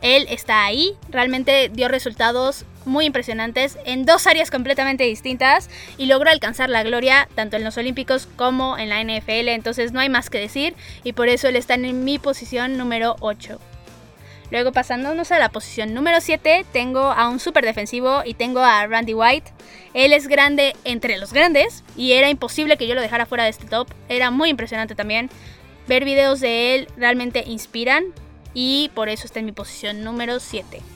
él 0.00 0.26
está 0.30 0.64
ahí, 0.64 0.96
realmente 1.10 1.70
dio 1.70 1.88
resultados 1.88 2.64
muy 2.86 3.06
impresionantes 3.06 3.78
en 3.84 4.06
dos 4.06 4.26
áreas 4.26 4.50
completamente 4.50 5.04
distintas 5.04 5.68
y 5.98 6.06
logró 6.06 6.30
alcanzar 6.30 6.70
la 6.70 6.82
gloria 6.82 7.28
tanto 7.34 7.56
en 7.56 7.64
los 7.64 7.76
Olímpicos 7.76 8.28
como 8.36 8.78
en 8.78 8.88
la 8.88 9.02
NFL, 9.02 9.48
entonces 9.48 9.92
no 9.92 10.00
hay 10.00 10.08
más 10.08 10.30
que 10.30 10.38
decir 10.38 10.74
y 11.04 11.12
por 11.12 11.28
eso 11.28 11.48
él 11.48 11.56
está 11.56 11.74
en 11.74 12.04
mi 12.04 12.18
posición 12.18 12.78
número 12.78 13.16
8. 13.20 13.58
Luego 14.50 14.72
pasándonos 14.72 15.32
a 15.32 15.38
la 15.38 15.48
posición 15.48 15.92
número 15.92 16.20
7, 16.20 16.64
tengo 16.72 17.00
a 17.00 17.28
un 17.28 17.40
super 17.40 17.64
defensivo 17.64 18.22
y 18.24 18.34
tengo 18.34 18.60
a 18.60 18.86
Randy 18.86 19.14
White. 19.14 19.50
Él 19.92 20.12
es 20.12 20.28
grande 20.28 20.76
entre 20.84 21.18
los 21.18 21.32
grandes 21.32 21.82
y 21.96 22.12
era 22.12 22.30
imposible 22.30 22.76
que 22.76 22.86
yo 22.86 22.94
lo 22.94 23.00
dejara 23.00 23.26
fuera 23.26 23.44
de 23.44 23.50
este 23.50 23.66
top. 23.66 23.88
Era 24.08 24.30
muy 24.30 24.50
impresionante 24.50 24.94
también. 24.94 25.30
Ver 25.88 26.04
videos 26.04 26.40
de 26.40 26.74
él 26.74 26.88
realmente 26.96 27.42
inspiran 27.46 28.04
y 28.54 28.90
por 28.94 29.08
eso 29.08 29.26
está 29.26 29.40
en 29.40 29.46
mi 29.46 29.52
posición 29.52 30.04
número 30.04 30.38
7. 30.38 30.95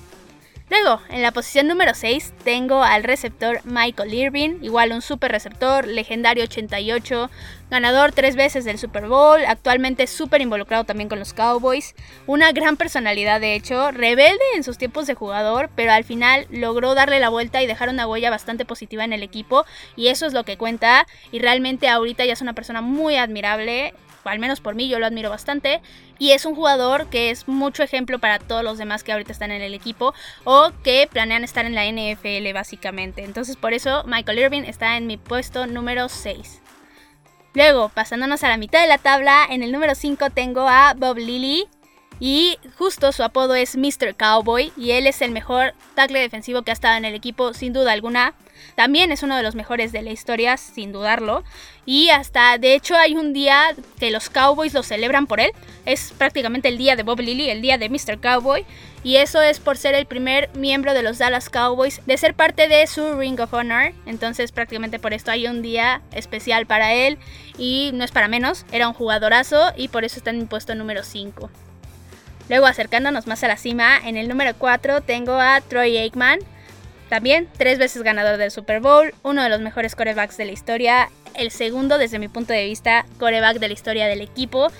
Luego, 0.71 1.01
en 1.09 1.21
la 1.23 1.33
posición 1.33 1.67
número 1.67 1.95
6 1.95 2.33
tengo 2.45 2.85
al 2.85 3.03
receptor 3.03 3.61
Michael 3.65 4.15
Irving, 4.15 4.59
igual 4.63 4.93
un 4.93 5.03
super 5.03 5.33
receptor, 5.33 5.89
legendario 5.89 6.45
88, 6.45 7.29
ganador 7.71 8.13
tres 8.13 8.37
veces 8.37 8.65
del 8.65 8.79
Super 8.79 9.09
Bowl, 9.09 9.41
actualmente 9.49 10.07
súper 10.07 10.43
involucrado 10.43 10.85
también 10.85 11.09
con 11.09 11.19
los 11.19 11.35
Cowboys, 11.35 11.97
una 12.29 12.53
gran 12.53 12.77
personalidad 12.77 13.41
de 13.41 13.57
hecho, 13.57 13.91
rebelde 13.91 14.45
en 14.55 14.63
sus 14.63 14.79
tiempos 14.79 15.09
de 15.09 15.15
jugador, 15.15 15.71
pero 15.75 15.91
al 15.91 16.05
final 16.05 16.47
logró 16.51 16.95
darle 16.95 17.19
la 17.19 17.31
vuelta 17.31 17.61
y 17.61 17.67
dejar 17.67 17.89
una 17.89 18.07
huella 18.07 18.31
bastante 18.31 18.65
positiva 18.65 19.05
en 19.05 19.13
el 19.13 19.25
equipo 19.25 19.65
y 19.97 20.07
eso 20.07 20.25
es 20.25 20.33
lo 20.33 20.45
que 20.45 20.57
cuenta 20.57 21.05
y 21.33 21.41
realmente 21.41 21.89
ahorita 21.89 22.25
ya 22.25 22.35
es 22.35 22.43
una 22.43 22.55
persona 22.55 22.81
muy 22.81 23.17
admirable, 23.17 23.93
al 24.25 24.39
menos 24.39 24.61
por 24.61 24.75
mí 24.75 24.89
yo 24.89 24.99
lo 24.99 25.07
admiro 25.07 25.31
bastante, 25.31 25.81
y 26.19 26.33
es 26.33 26.45
un 26.45 26.55
jugador 26.55 27.09
que 27.09 27.31
es 27.31 27.49
mucho 27.49 27.83
ejemplo 27.83 28.19
para 28.19 28.39
todos 28.39 28.63
los 28.63 28.79
demás 28.79 29.05
que 29.05 29.13
ahorita 29.13 29.33
están 29.33 29.51
en 29.51 29.63
el 29.63 29.75
equipo 29.75 30.15
o 30.45 30.71
que 30.83 31.09
planean 31.11 31.45
estar 31.45 31.65
en 31.65 31.75
la 31.75 31.87
NFL 31.87 32.53
básicamente. 32.53 33.25
Entonces 33.25 33.57
por 33.57 33.73
eso 33.73 34.05
Michael 34.07 34.39
Irving 34.39 34.63
está 34.63 34.97
en 34.97 35.07
mi 35.07 35.17
puesto 35.17 35.67
número 35.67 36.09
6. 36.09 36.61
Luego, 37.55 37.89
pasándonos 37.89 38.45
a 38.45 38.49
la 38.49 38.57
mitad 38.57 38.81
de 38.81 38.87
la 38.87 38.99
tabla, 38.99 39.45
en 39.51 39.65
el 39.65 39.73
número 39.73 39.97
5 39.97 40.31
tengo 40.31 40.69
a 40.69 40.95
Bob 40.95 41.17
Lilly, 41.19 41.67
y 42.21 42.59
justo 42.79 43.13
su 43.13 43.23
apodo 43.23 43.55
es 43.55 43.77
Mr. 43.77 44.15
Cowboy 44.15 44.73
y 44.77 44.91
él 44.93 45.07
es 45.07 45.23
el 45.23 45.31
mejor 45.31 45.73
tackle 45.95 46.21
defensivo 46.21 46.63
que 46.63 46.71
ha 46.71 46.75
estado 46.75 46.99
en 46.99 47.07
el 47.07 47.15
equipo 47.15 47.55
sin 47.55 47.73
duda 47.73 47.93
alguna. 47.93 48.35
También 48.75 49.11
es 49.11 49.23
uno 49.23 49.37
de 49.37 49.43
los 49.43 49.55
mejores 49.55 49.91
de 49.91 50.03
la 50.03 50.11
historia, 50.11 50.59
sin 50.59 50.93
dudarlo. 50.93 51.45
Y 51.87 52.11
hasta, 52.11 52.59
de 52.59 52.75
hecho, 52.75 52.95
hay 52.95 53.15
un 53.15 53.33
día 53.33 53.75
que 53.99 54.11
los 54.11 54.29
Cowboys 54.29 54.75
lo 54.75 54.83
celebran 54.83 55.27
por 55.27 55.41
él. 55.41 55.51
Es 55.87 56.13
prácticamente 56.17 56.69
el 56.69 56.77
día 56.77 56.95
de 56.95 57.03
Bob 57.03 57.21
Lilly, 57.21 57.49
el 57.49 57.63
día 57.63 57.79
de 57.79 57.89
Mr. 57.89 58.21
Cowboy. 58.21 58.67
Y 59.03 59.17
eso 59.17 59.41
es 59.41 59.61
por 59.61 59.79
ser 59.79 59.95
el 59.95 60.05
primer 60.05 60.51
miembro 60.55 60.93
de 60.93 61.03
los 61.03 61.17
Dallas 61.17 61.49
Cowboys, 61.49 62.03
de 62.05 62.19
ser 62.19 62.35
parte 62.35 62.69
de 62.69 62.87
su 62.87 63.19
Ring 63.19 63.41
of 63.41 63.55
Honor. 63.55 63.93
Entonces, 64.05 64.53
prácticamente 64.53 64.99
por 64.99 65.15
esto 65.15 65.31
hay 65.31 65.47
un 65.47 65.63
día 65.63 66.03
especial 66.13 66.67
para 66.67 66.93
él. 66.93 67.19
Y 67.57 67.91
no 67.95 68.05
es 68.05 68.13
para 68.13 68.29
menos, 68.29 68.67
era 68.73 68.89
un 68.89 68.95
jugadorazo 68.95 69.73
y 69.75 69.89
por 69.89 70.05
eso 70.05 70.19
está 70.19 70.31
en 70.31 70.47
puesto 70.49 70.75
número 70.75 71.03
5. 71.03 71.51
Luego 72.51 72.67
acercándonos 72.67 73.29
más 73.29 73.45
a 73.45 73.49
la 73.49 73.57
cima, 73.57 73.97
en 73.97 74.17
el 74.17 74.29
número 74.29 74.55
4 74.59 75.03
tengo 75.03 75.35
a 75.35 75.61
Troy 75.61 75.97
Aikman, 75.97 76.41
también 77.09 77.49
tres 77.57 77.79
veces 77.79 78.03
ganador 78.03 78.39
del 78.39 78.51
Super 78.51 78.81
Bowl, 78.81 79.15
uno 79.23 79.45
de 79.45 79.49
los 79.49 79.61
mejores 79.61 79.95
corebacks 79.95 80.37
de 80.37 80.47
la 80.47 80.51
historia, 80.51 81.11
el 81.35 81.53
segundo 81.53 81.97
desde 81.97 82.19
mi 82.19 82.27
punto 82.27 82.53
de 82.53 82.65
vista 82.65 83.07
coreback 83.21 83.61
de 83.61 83.69
la 83.69 83.75
historia 83.75 84.09
del 84.09 84.21
equipo, 84.21 84.73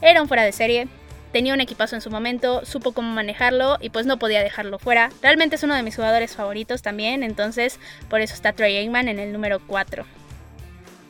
era 0.00 0.22
un 0.22 0.28
fuera 0.28 0.44
de 0.44 0.52
serie, 0.52 0.88
tenía 1.30 1.52
un 1.52 1.60
equipazo 1.60 1.94
en 1.94 2.00
su 2.00 2.10
momento, 2.10 2.64
supo 2.64 2.92
cómo 2.92 3.12
manejarlo 3.12 3.76
y 3.82 3.90
pues 3.90 4.06
no 4.06 4.18
podía 4.18 4.42
dejarlo 4.42 4.78
fuera. 4.78 5.10
Realmente 5.20 5.56
es 5.56 5.62
uno 5.62 5.74
de 5.74 5.82
mis 5.82 5.96
jugadores 5.96 6.34
favoritos 6.34 6.80
también, 6.80 7.22
entonces 7.22 7.78
por 8.08 8.22
eso 8.22 8.32
está 8.32 8.54
Trey 8.54 8.78
Aikman 8.78 9.08
en 9.08 9.18
el 9.18 9.30
número 9.30 9.60
4. 9.66 10.06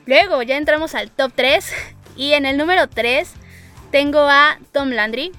Luego 0.06 0.42
ya 0.42 0.56
entramos 0.56 0.96
al 0.96 1.12
top 1.12 1.30
3 1.36 1.72
y 2.16 2.32
en 2.32 2.46
el 2.46 2.56
número 2.56 2.88
3 2.88 3.32
tengo 3.92 4.18
a 4.20 4.58
Tom 4.72 4.90
Landry, 4.90 5.30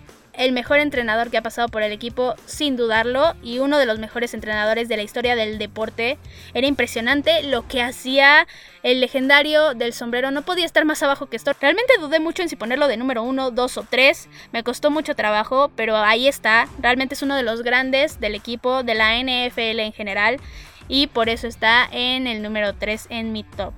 el 0.41 0.54
mejor 0.54 0.80
entrenador 0.80 1.30
que 1.30 1.38
ha 1.38 1.43
pasado 1.43 1.67
por 1.67 1.84
el 1.84 1.91
equipo, 1.91 2.34
sin 2.47 2.75
dudarlo, 2.75 3.36
y 3.43 3.60
uno 3.60 3.77
de 3.77 3.86
los 3.86 3.99
mejores 3.99 4.34
entrenadores 4.34 4.89
de 4.89 4.97
la 4.97 5.04
historia 5.04 5.36
del 5.36 5.60
deporte. 5.60 6.17
Era 6.56 6.65
impresionante 6.65 7.43
lo 7.43 7.67
que 7.67 7.84
hacía 7.84 8.47
el 8.82 9.01
legendario 9.01 9.75
del 9.75 9.93
sombrero. 9.93 10.32
No 10.32 10.41
podía 10.41 10.65
estar 10.65 10.84
más 10.84 11.04
abajo 11.04 11.27
que 11.27 11.36
esto. 11.36 11.51
Realmente 11.62 11.93
dudé 11.99 12.19
mucho 12.19 12.41
en 12.41 12.49
si 12.49 12.56
ponerlo 12.56 12.88
de 12.88 12.97
número 12.97 13.21
1, 13.21 13.51
2 13.51 13.77
o 13.77 13.86
3. 13.88 14.30
Me 14.51 14.63
costó 14.63 14.89
mucho 14.89 15.13
trabajo, 15.13 15.69
pero 15.75 15.95
ahí 15.95 16.27
está. 16.27 16.67
Realmente 16.80 17.13
es 17.13 17.21
uno 17.21 17.36
de 17.36 17.43
los 17.43 17.62
grandes 17.62 18.19
del 18.19 18.34
equipo, 18.34 18.82
de 18.82 18.95
la 18.95 19.19
NFL 19.19 19.80
en 19.80 19.93
general, 19.93 20.39
y 20.88 21.06
por 21.06 21.30
eso 21.30 21.45
está 21.45 21.88
en 21.91 22.25
el 22.25 22.41
número 22.41 22.73
3 22.73 23.06
en 23.12 23.32
mi 23.32 23.43
top. 23.43 23.73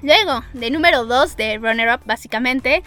Luego, 0.00 0.42
de 0.54 0.70
número 0.70 1.04
2 1.04 1.36
de 1.36 1.58
Runner 1.58 1.94
Up, 1.94 2.00
básicamente, 2.06 2.82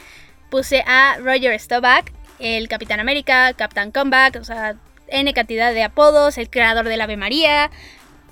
puse 0.50 0.84
a 0.88 1.18
Roger 1.20 1.60
Staubach 1.60 2.06
el 2.40 2.68
Capitán 2.68 3.00
América, 3.00 3.54
Captain 3.54 3.92
Comeback, 3.92 4.38
o 4.38 4.44
sea, 4.44 4.76
N 5.08 5.34
cantidad 5.34 5.74
de 5.74 5.84
apodos, 5.84 6.38
el 6.38 6.50
creador 6.50 6.88
del 6.88 7.02
Ave 7.02 7.18
María. 7.18 7.72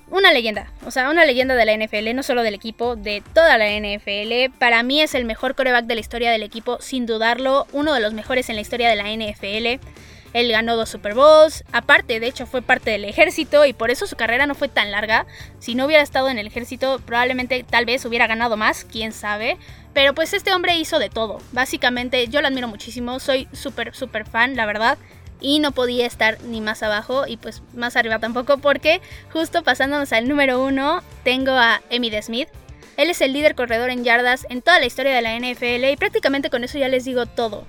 Una 0.10 0.32
leyenda, 0.32 0.72
o 0.86 0.91
sea, 0.91 1.10
una 1.10 1.26
leyenda 1.26 1.56
de 1.56 1.65
la 1.65 1.74
NFL, 1.74 2.15
no 2.15 2.24
solo 2.24 2.41
del 2.41 2.54
equipo, 2.54 2.96
de 2.96 3.22
toda 3.34 3.58
la 3.58 3.67
NFL. 3.67 4.54
Para 4.58 4.82
mí 4.82 5.02
es 5.02 5.13
el 5.15 5.26
mejor 5.26 5.54
coreback 5.54 5.86
de 5.86 5.96
la 5.96 6.00
historia 6.00 6.32
del 6.32 6.43
equipo, 6.43 6.78
sin 6.82 7.06
dudarlo, 7.06 7.67
uno 7.74 7.93
de 7.93 8.00
los 8.00 8.13
mejores 8.13 8.48
en 8.50 8.56
la 8.56 8.62
historia 8.62 8.89
de 8.89 8.96
la 8.96 9.12
NFL. 9.12 9.86
Él 10.34 10.52
ganó 10.52 10.76
dos 10.76 10.90
Super 10.90 11.13
Bowls, 11.13 11.63
aparte, 11.72 12.20
de 12.20 12.28
hecho, 12.28 12.46
fue 12.46 12.62
parte 12.62 12.92
del 12.92 13.06
ejército 13.06 13.66
y 13.66 13.74
por 13.74 13.92
eso 13.92 14.08
su 14.08 14.16
carrera 14.16 14.46
no 14.46 14.56
fue 14.56 14.68
tan 14.68 14.92
larga. 14.92 15.26
Si 15.60 15.76
no 15.76 15.86
hubiera 15.86 16.04
estado 16.04 16.30
en 16.30 16.38
el 16.38 16.48
ejército, 16.48 17.00
probablemente 17.06 17.63
tal 17.63 17.86
vez 17.86 18.06
hubiera 18.06 18.28
ganado 18.28 18.58
más, 18.58 18.86
quién 18.86 19.13
sabe. 19.13 19.58
Pero 19.94 20.13
pues 20.13 20.34
este 20.34 20.54
hombre 20.54 20.76
hizo 20.76 21.00
de 21.00 21.10
todo. 21.10 21.40
Básicamente 21.54 22.28
yo 22.28 22.42
lo 22.42 22.48
admiro 22.48 22.68
muchísimo, 22.68 23.20
soy 23.20 23.48
súper, 23.52 23.96
súper 23.96 24.26
fan, 24.26 24.56
la 24.56 24.66
verdad. 24.66 24.98
Y 25.40 25.60
no 25.60 25.72
podía 25.72 26.06
estar 26.06 26.42
ni 26.42 26.62
más 26.62 26.84
abajo 26.84 27.28
y 27.28 27.38
pues 27.38 27.62
más 27.74 27.96
arriba 27.96 28.20
tampoco 28.20 28.58
porque 28.58 29.02
justo 29.32 29.63
pasándonos 29.63 30.12
al 30.13 30.28
número 30.28 30.63
uno 30.63 31.04
tengo 31.24 31.52
a 31.52 31.82
Emmitt 31.90 32.22
Smith. 32.22 32.50
Él 32.98 33.12
es 33.12 33.22
el 33.22 33.34
líder 33.34 33.54
corredor 33.54 33.92
en 33.92 34.04
yardas 34.04 34.48
en 34.50 34.63
toda 34.63 34.80
la 34.80 34.88
historia 34.88 35.13
de 35.13 35.22
la 35.22 35.38
NFL 35.38 35.86
y 35.92 35.98
prácticamente 35.98 36.50
con 36.50 36.63
eso 36.63 36.80
ya 36.80 36.90
les 36.90 37.06
digo 37.06 37.28
todo. 37.28 37.66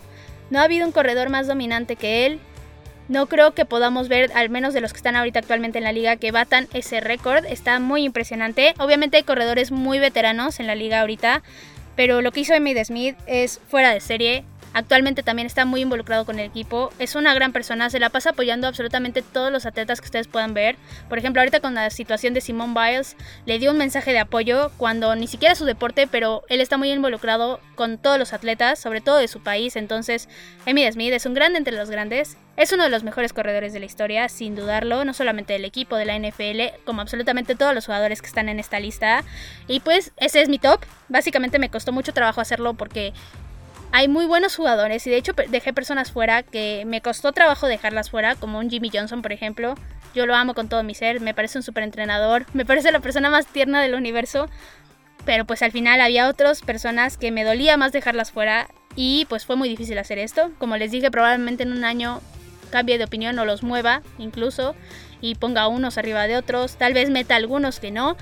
No 0.50 0.60
ha 0.60 0.64
habido 0.64 0.86
un 0.86 0.92
corredor 0.92 1.28
más 1.28 1.46
dominante 1.46 1.96
que 1.96 2.26
él. 2.26 2.40
No 3.08 3.26
creo 3.26 3.54
que 3.54 3.64
podamos 3.64 4.08
ver, 4.08 4.30
al 4.34 4.50
menos 4.50 4.74
de 4.74 4.80
los 4.80 4.92
que 4.92 4.98
están 4.98 5.16
ahorita 5.16 5.38
actualmente 5.38 5.78
en 5.78 5.84
la 5.84 5.92
liga, 5.92 6.16
que 6.16 6.30
batan 6.30 6.68
ese 6.74 7.00
récord. 7.00 7.44
Está 7.46 7.80
muy 7.80 8.04
impresionante. 8.04 8.74
Obviamente 8.78 9.16
hay 9.16 9.22
corredores 9.22 9.70
muy 9.70 9.98
veteranos 9.98 10.60
en 10.60 10.66
la 10.66 10.74
liga 10.74 11.00
ahorita 11.00 11.42
pero 11.98 12.22
lo 12.22 12.30
que 12.30 12.38
hizo 12.38 12.54
Emmitt 12.54 12.84
Smith 12.84 13.16
es 13.26 13.60
fuera 13.66 13.92
de 13.92 13.98
serie. 13.98 14.44
Actualmente 14.78 15.24
también 15.24 15.46
está 15.46 15.64
muy 15.64 15.80
involucrado 15.80 16.24
con 16.24 16.38
el 16.38 16.46
equipo. 16.46 16.92
Es 17.00 17.16
una 17.16 17.34
gran 17.34 17.52
persona, 17.52 17.90
se 17.90 17.98
la 17.98 18.10
pasa 18.10 18.30
apoyando 18.30 18.68
absolutamente 18.68 19.22
todos 19.22 19.50
los 19.50 19.66
atletas 19.66 20.00
que 20.00 20.04
ustedes 20.04 20.28
puedan 20.28 20.54
ver. 20.54 20.76
Por 21.08 21.18
ejemplo, 21.18 21.42
ahorita 21.42 21.58
con 21.58 21.74
la 21.74 21.90
situación 21.90 22.32
de 22.32 22.40
Simone 22.40 22.74
Biles, 22.74 23.16
le 23.44 23.58
dio 23.58 23.72
un 23.72 23.76
mensaje 23.76 24.12
de 24.12 24.20
apoyo 24.20 24.70
cuando 24.76 25.16
ni 25.16 25.26
siquiera 25.26 25.56
su 25.56 25.64
deporte, 25.64 26.06
pero 26.06 26.44
él 26.48 26.60
está 26.60 26.76
muy 26.76 26.92
involucrado 26.92 27.58
con 27.74 27.98
todos 27.98 28.20
los 28.20 28.32
atletas, 28.32 28.78
sobre 28.78 29.00
todo 29.00 29.16
de 29.16 29.26
su 29.26 29.42
país. 29.42 29.74
Entonces, 29.74 30.28
Emmitt 30.64 30.92
Smith 30.92 31.12
es 31.12 31.26
un 31.26 31.34
grande 31.34 31.58
entre 31.58 31.74
los 31.74 31.90
grandes. 31.90 32.36
Es 32.56 32.72
uno 32.72 32.84
de 32.84 32.90
los 32.90 33.02
mejores 33.02 33.32
corredores 33.32 33.72
de 33.72 33.80
la 33.80 33.86
historia, 33.86 34.28
sin 34.28 34.54
dudarlo, 34.54 35.04
no 35.04 35.12
solamente 35.12 35.54
del 35.54 35.64
equipo 35.64 35.96
de 35.96 36.04
la 36.04 36.16
NFL, 36.16 36.84
como 36.84 37.00
absolutamente 37.00 37.56
todos 37.56 37.74
los 37.74 37.86
jugadores 37.86 38.22
que 38.22 38.28
están 38.28 38.48
en 38.48 38.60
esta 38.60 38.78
lista. 38.78 39.24
Y 39.66 39.80
pues 39.80 40.12
ese 40.18 40.40
es 40.40 40.48
mi 40.48 40.60
top. 40.60 40.84
Básicamente 41.08 41.58
me 41.58 41.68
costó 41.68 41.90
mucho 41.90 42.12
trabajo 42.12 42.40
hacerlo 42.40 42.74
porque 42.74 43.12
hay 43.92 44.08
muy 44.08 44.26
buenos 44.26 44.56
jugadores 44.56 45.06
y 45.06 45.10
de 45.10 45.16
hecho 45.16 45.32
dejé 45.48 45.72
personas 45.72 46.12
fuera 46.12 46.42
que 46.42 46.84
me 46.86 47.00
costó 47.00 47.32
trabajo 47.32 47.66
dejarlas 47.66 48.10
fuera, 48.10 48.34
como 48.34 48.58
un 48.58 48.70
Jimmy 48.70 48.90
Johnson, 48.92 49.22
por 49.22 49.32
ejemplo. 49.32 49.74
Yo 50.14 50.26
lo 50.26 50.34
amo 50.34 50.54
con 50.54 50.68
todo 50.68 50.82
mi 50.82 50.94
ser, 50.94 51.20
me 51.20 51.34
parece 51.34 51.58
un 51.58 51.62
súper 51.62 51.84
entrenador, 51.84 52.46
me 52.52 52.64
parece 52.64 52.92
la 52.92 53.00
persona 53.00 53.30
más 53.30 53.46
tierna 53.46 53.82
del 53.82 53.94
universo. 53.94 54.48
Pero 55.24 55.44
pues 55.44 55.62
al 55.62 55.72
final 55.72 56.00
había 56.00 56.28
otras 56.28 56.62
personas 56.62 57.18
que 57.18 57.30
me 57.30 57.44
dolía 57.44 57.76
más 57.76 57.92
dejarlas 57.92 58.30
fuera 58.30 58.68
y 58.96 59.26
pues 59.28 59.44
fue 59.44 59.56
muy 59.56 59.68
difícil 59.68 59.98
hacer 59.98 60.18
esto. 60.18 60.50
Como 60.58 60.76
les 60.76 60.90
dije, 60.90 61.10
probablemente 61.10 61.64
en 61.64 61.72
un 61.72 61.84
año 61.84 62.20
cambie 62.70 62.98
de 62.98 63.04
opinión 63.04 63.38
o 63.38 63.44
los 63.44 63.62
mueva 63.62 64.02
incluso 64.18 64.74
y 65.20 65.34
ponga 65.34 65.68
unos 65.68 65.98
arriba 65.98 66.26
de 66.26 66.36
otros, 66.36 66.76
tal 66.76 66.94
vez 66.94 67.10
meta 67.10 67.34
algunos 67.36 67.80
que 67.80 67.90
no, 67.90 68.16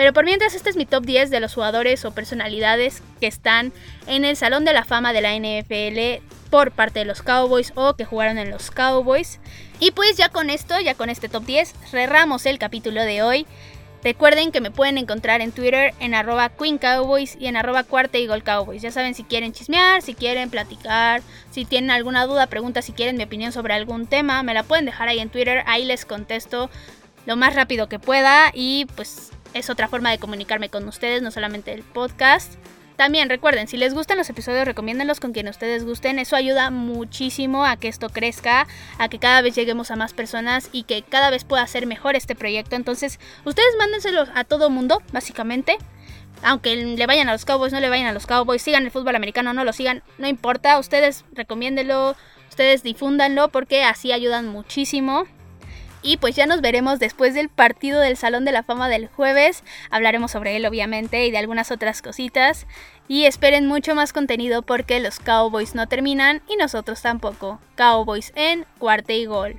pero 0.00 0.14
por 0.14 0.24
mientras, 0.24 0.54
este 0.54 0.70
es 0.70 0.76
mi 0.76 0.86
top 0.86 1.04
10 1.04 1.28
de 1.28 1.40
los 1.40 1.52
jugadores 1.52 2.06
o 2.06 2.12
personalidades 2.12 3.02
que 3.20 3.26
están 3.26 3.70
en 4.06 4.24
el 4.24 4.34
Salón 4.34 4.64
de 4.64 4.72
la 4.72 4.86
Fama 4.86 5.12
de 5.12 5.20
la 5.20 5.36
NFL 5.36 6.24
por 6.48 6.72
parte 6.72 7.00
de 7.00 7.04
los 7.04 7.20
Cowboys 7.20 7.74
o 7.74 7.92
que 7.96 8.06
jugaron 8.06 8.38
en 8.38 8.48
los 8.48 8.70
Cowboys. 8.70 9.40
Y 9.78 9.90
pues 9.90 10.16
ya 10.16 10.30
con 10.30 10.48
esto, 10.48 10.80
ya 10.80 10.94
con 10.94 11.10
este 11.10 11.28
top 11.28 11.44
10, 11.44 11.74
cerramos 11.90 12.46
el 12.46 12.58
capítulo 12.58 13.02
de 13.02 13.22
hoy. 13.22 13.46
Recuerden 14.02 14.52
que 14.52 14.62
me 14.62 14.70
pueden 14.70 14.96
encontrar 14.96 15.42
en 15.42 15.52
Twitter 15.52 15.92
en 16.00 16.14
arroba 16.14 16.48
Queen 16.48 16.78
Cowboys 16.78 17.36
y 17.38 17.48
en 17.48 17.58
arroba 17.58 17.84
Cuarta 17.84 18.16
Eagle 18.16 18.40
Cowboys. 18.40 18.80
Ya 18.80 18.92
saben 18.92 19.14
si 19.14 19.24
quieren 19.24 19.52
chismear, 19.52 20.00
si 20.00 20.14
quieren 20.14 20.48
platicar, 20.48 21.20
si 21.50 21.66
tienen 21.66 21.90
alguna 21.90 22.24
duda, 22.24 22.46
pregunta, 22.46 22.80
si 22.80 22.92
quieren 22.92 23.18
mi 23.18 23.24
opinión 23.24 23.52
sobre 23.52 23.74
algún 23.74 24.06
tema, 24.06 24.42
me 24.44 24.54
la 24.54 24.62
pueden 24.62 24.86
dejar 24.86 25.08
ahí 25.08 25.18
en 25.18 25.28
Twitter, 25.28 25.62
ahí 25.66 25.84
les 25.84 26.06
contesto 26.06 26.70
lo 27.26 27.36
más 27.36 27.54
rápido 27.54 27.90
que 27.90 27.98
pueda 27.98 28.50
y 28.54 28.86
pues 28.96 29.30
es 29.54 29.70
otra 29.70 29.88
forma 29.88 30.10
de 30.10 30.18
comunicarme 30.18 30.68
con 30.68 30.86
ustedes, 30.88 31.22
no 31.22 31.30
solamente 31.30 31.72
el 31.72 31.82
podcast. 31.82 32.54
También 33.00 33.30
recuerden, 33.30 33.66
si 33.66 33.78
les 33.78 33.94
gustan 33.94 34.18
los 34.18 34.28
episodios, 34.28 34.66
recomiéndenlos 34.66 35.20
con 35.20 35.32
quien 35.32 35.48
ustedes 35.48 35.86
gusten. 35.86 36.18
Eso 36.18 36.36
ayuda 36.36 36.70
muchísimo 36.70 37.64
a 37.64 37.78
que 37.78 37.88
esto 37.88 38.10
crezca, 38.10 38.66
a 38.98 39.08
que 39.08 39.18
cada 39.18 39.40
vez 39.40 39.54
lleguemos 39.54 39.90
a 39.90 39.96
más 39.96 40.12
personas 40.12 40.68
y 40.70 40.82
que 40.82 41.00
cada 41.00 41.30
vez 41.30 41.44
pueda 41.44 41.66
ser 41.66 41.86
mejor 41.86 42.14
este 42.14 42.34
proyecto. 42.34 42.76
Entonces, 42.76 43.18
ustedes 43.46 43.74
mándenselos 43.78 44.28
a 44.34 44.44
todo 44.44 44.68
mundo, 44.68 45.00
básicamente. 45.12 45.78
Aunque 46.42 46.76
le 46.76 47.06
vayan 47.06 47.30
a 47.30 47.32
los 47.32 47.46
Cowboys, 47.46 47.72
no 47.72 47.80
le 47.80 47.88
vayan 47.88 48.06
a 48.06 48.12
los 48.12 48.26
Cowboys, 48.26 48.60
sigan 48.60 48.84
el 48.84 48.90
fútbol 48.90 49.16
americano, 49.16 49.54
no 49.54 49.64
lo 49.64 49.72
sigan, 49.72 50.02
no 50.18 50.28
importa. 50.28 50.78
Ustedes 50.78 51.24
recomiéndenlo, 51.32 52.16
ustedes 52.50 52.82
difúndanlo 52.82 53.48
porque 53.48 53.82
así 53.82 54.12
ayudan 54.12 54.46
muchísimo. 54.46 55.26
Y 56.02 56.16
pues 56.16 56.34
ya 56.34 56.46
nos 56.46 56.60
veremos 56.60 56.98
después 56.98 57.34
del 57.34 57.48
partido 57.48 58.00
del 58.00 58.16
Salón 58.16 58.44
de 58.44 58.52
la 58.52 58.62
Fama 58.62 58.88
del 58.88 59.08
jueves. 59.08 59.62
Hablaremos 59.90 60.30
sobre 60.30 60.56
él 60.56 60.66
obviamente 60.66 61.26
y 61.26 61.30
de 61.30 61.38
algunas 61.38 61.70
otras 61.70 62.02
cositas. 62.02 62.66
Y 63.08 63.24
esperen 63.24 63.66
mucho 63.66 63.94
más 63.94 64.12
contenido 64.12 64.62
porque 64.62 65.00
los 65.00 65.18
Cowboys 65.18 65.74
no 65.74 65.88
terminan 65.88 66.42
y 66.48 66.56
nosotros 66.56 67.02
tampoco. 67.02 67.60
Cowboys 67.74 68.32
en 68.36 68.64
cuarta 68.78 69.12
y 69.12 69.26
gol. 69.26 69.56